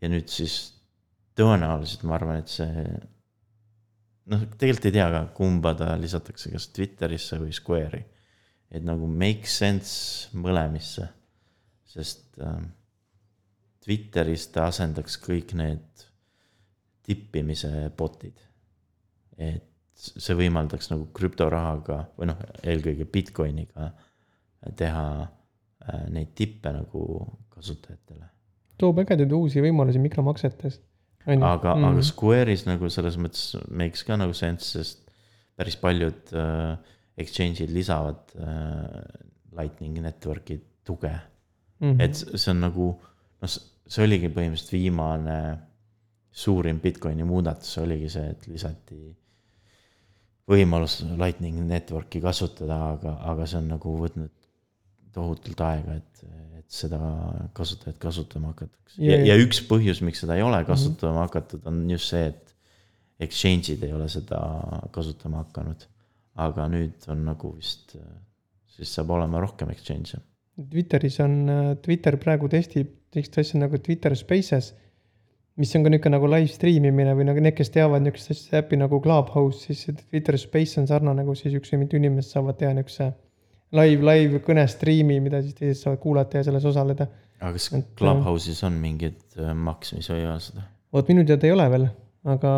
ja 0.00 0.08
nüüd 0.08 0.28
siis 0.28 0.74
tõenäoliselt 1.36 2.02
ma 2.02 2.14
arvan, 2.14 2.36
et 2.36 2.48
see 2.48 2.86
noh, 4.32 4.46
tegelikult 4.58 4.88
ei 4.90 4.96
tea 4.96 5.06
ka, 5.12 5.22
kumba 5.36 5.74
ta 5.78 5.92
lisatakse, 6.00 6.50
kas 6.54 6.70
Twitterisse 6.74 7.38
või 7.42 7.54
Square'i. 7.54 8.04
et 8.70 8.82
nagu 8.82 9.06
make 9.06 9.46
sense 9.46 10.28
mõlemisse, 10.34 11.06
sest 11.86 12.40
äh, 12.42 12.58
Twitteris 13.86 14.48
ta 14.50 14.66
asendaks 14.72 15.20
kõik 15.22 15.54
need 15.54 16.06
tippimise 17.06 17.70
bot'id. 17.96 18.42
et 19.38 19.72
see 19.96 20.36
võimaldaks 20.36 20.90
nagu 20.90 21.06
krüptorahaga 21.16 22.02
või 22.18 22.28
noh, 22.32 22.40
eelkõige 22.64 23.06
Bitcoiniga 23.08 23.90
teha 24.76 25.06
äh, 25.22 26.06
neid 26.12 26.34
tippe 26.36 26.72
nagu 26.74 27.04
kasutajatele. 27.54 28.26
toob 28.80 29.00
ägedaid 29.04 29.32
uusi 29.32 29.62
võimalusi 29.64 30.02
mikromaksetes. 30.02 30.80
Aga 31.26 31.74
mm., 31.74 31.80
Mhm. 31.80 31.84
aga 31.90 32.02
Square'is 32.06 32.66
nagu 32.66 32.90
selles 32.92 33.16
mõttes 33.18 33.56
makes 33.70 34.04
ka 34.06 34.16
nagu 34.16 34.34
sense, 34.36 34.70
sest 34.78 35.02
päris 35.56 35.76
paljud 35.80 36.32
äh, 36.32 36.76
exchange'id 37.18 37.72
lisavad 37.72 38.34
äh, 38.38 39.02
Lightning 39.56 39.98
Network'i 40.04 40.60
tuge 40.84 41.12
mm. 41.80 41.92
-hmm. 41.92 42.02
et 42.02 42.14
see 42.14 42.50
on 42.50 42.60
nagu, 42.60 42.88
noh, 43.42 43.48
see 43.86 44.04
oligi 44.04 44.28
põhimõtteliselt 44.28 44.72
viimane 44.72 45.38
suurim 46.30 46.80
Bitcoini 46.80 47.24
muudatus 47.24 47.78
oligi 47.78 48.08
see, 48.12 48.30
et 48.30 48.46
lisati 48.46 49.16
võimalus 50.46 51.00
Lightning 51.16 51.64
Network'i 51.66 52.20
kasutada, 52.20 52.92
aga, 52.92 53.16
aga 53.32 53.46
see 53.46 53.58
on 53.58 53.68
nagu 53.74 53.96
võtnud 54.02 54.45
tohutult 55.16 55.60
aega, 55.66 55.96
et, 56.00 56.24
et 56.60 56.68
seda 56.80 57.00
kasutajat 57.56 57.98
kasutama 58.02 58.52
hakatakse 58.52 59.00
ja, 59.00 59.16
Ja- 59.18 59.32
ja 59.32 59.38
üks 59.42 59.62
põhjus, 59.68 60.02
miks 60.04 60.22
seda 60.24 60.36
ei 60.38 60.44
ole 60.46 60.60
kasutama 60.68 61.24
hakatud, 61.26 61.64
on 61.70 61.82
just 61.90 62.12
see, 62.12 62.28
et 62.30 62.54
exchange'id 63.26 63.82
ei 63.86 63.92
ole 63.96 64.08
seda 64.12 64.40
kasutama 64.92 65.44
hakanud. 65.46 65.86
aga 66.36 66.66
nüüd 66.68 67.06
on 67.08 67.22
nagu 67.24 67.48
vist, 67.56 67.94
siis 68.76 68.90
saab 68.92 69.08
olema 69.16 69.40
rohkem 69.40 69.70
exchange'e. 69.72 70.18
Twitteris 70.70 71.14
on, 71.24 71.36
Twitter 71.84 72.18
praegu 72.20 72.48
testib 72.52 72.90
sellist 73.14 73.38
asja 73.40 73.60
nagu 73.62 73.78
Twitter 73.80 74.12
Spaces, 74.16 74.74
mis 75.56 75.72
on 75.78 75.84
ka 75.86 75.88
niisugune 75.94 76.12
nagu 76.18 76.28
live 76.28 76.50
stream 76.52 76.84
imine 76.84 77.14
või 77.16 77.24
nagu 77.30 77.40
need, 77.40 77.56
kes 77.56 77.72
teavad 77.72 78.04
niisugust 78.04 78.52
äppi 78.60 78.76
nagu 78.76 79.00
Clubhouse, 79.00 79.62
siis 79.72 79.86
Twitter 80.10 80.36
Space 80.40 80.76
on 80.80 80.88
sarnane, 80.90 81.24
kus 81.24 81.40
siis 81.46 81.56
üks 81.56 81.72
või 81.72 81.86
mitu 81.86 81.96
inimest 81.96 82.36
saavad 82.36 82.58
teha 82.60 82.74
niisuguse 82.76 83.08
live, 83.74 84.02
live 84.06 84.42
kõne 84.46 84.66
striimi, 84.70 85.20
mida 85.24 85.42
siis 85.44 85.56
teised 85.58 85.82
saavad 85.82 86.02
kuulata 86.02 86.40
ja 86.40 86.46
selles 86.46 86.66
osaleda. 86.68 87.08
aga 87.40 87.52
kas 87.56 87.70
Et, 87.76 87.88
Clubhouse'is 87.98 88.62
on 88.66 88.76
mingid 88.80 89.38
äh, 89.38 89.54
maks, 89.54 89.94
mis 89.96 90.10
hoiavad 90.12 90.44
seda? 90.44 90.66
vot 90.94 91.08
minu 91.12 91.24
teada 91.28 91.48
ei 91.48 91.54
ole 91.54 91.66
veel, 91.72 91.88
aga 92.24 92.52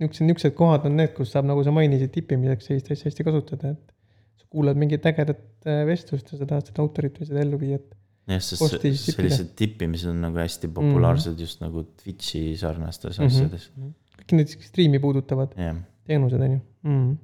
niisugused, 0.00 0.24
niisugused 0.26 0.56
kohad 0.58 0.86
on 0.88 0.96
need, 0.98 1.12
kus 1.16 1.34
saab, 1.34 1.46
nagu 1.50 1.62
sa 1.66 1.74
mainisid, 1.74 2.10
tippimiseks 2.14 2.70
sellist 2.70 2.90
asja 2.90 3.10
hästi 3.10 3.26
kasutada, 3.26 3.74
et 3.76 4.40
sa 4.40 4.48
kuulad 4.50 4.80
mingit 4.80 5.04
ägedat 5.10 5.44
äh, 5.68 5.84
vestlust 5.88 6.32
ja 6.32 6.40
sa 6.40 6.48
tahad 6.48 6.70
seda 6.70 6.82
autorit 6.82 7.20
või 7.20 7.30
seda 7.30 7.44
ellu 7.44 7.60
viia, 7.60 7.78
et 7.78 7.92
jah, 8.32 8.42
sest 8.42 8.80
sellised 9.12 9.52
tippimised 9.58 10.10
on 10.10 10.24
nagu 10.24 10.40
hästi 10.40 10.70
populaarsed 10.72 11.32
mm 11.32 11.36
-hmm. 11.36 11.46
just 11.46 11.60
nagu 11.62 11.84
Twitch'i 12.02 12.56
sarnastes 12.56 13.18
mm. 13.18 13.22
-hmm. 13.22 13.26
asjades, 13.26 13.70
kõik 14.18 14.36
need 14.38 14.56
striimi 14.70 14.98
puudutavad 14.98 15.54
jah. 15.60 15.76
teenused 16.08 16.40
on 16.40 16.52
ju 16.56 16.60
mm.. 16.82 17.16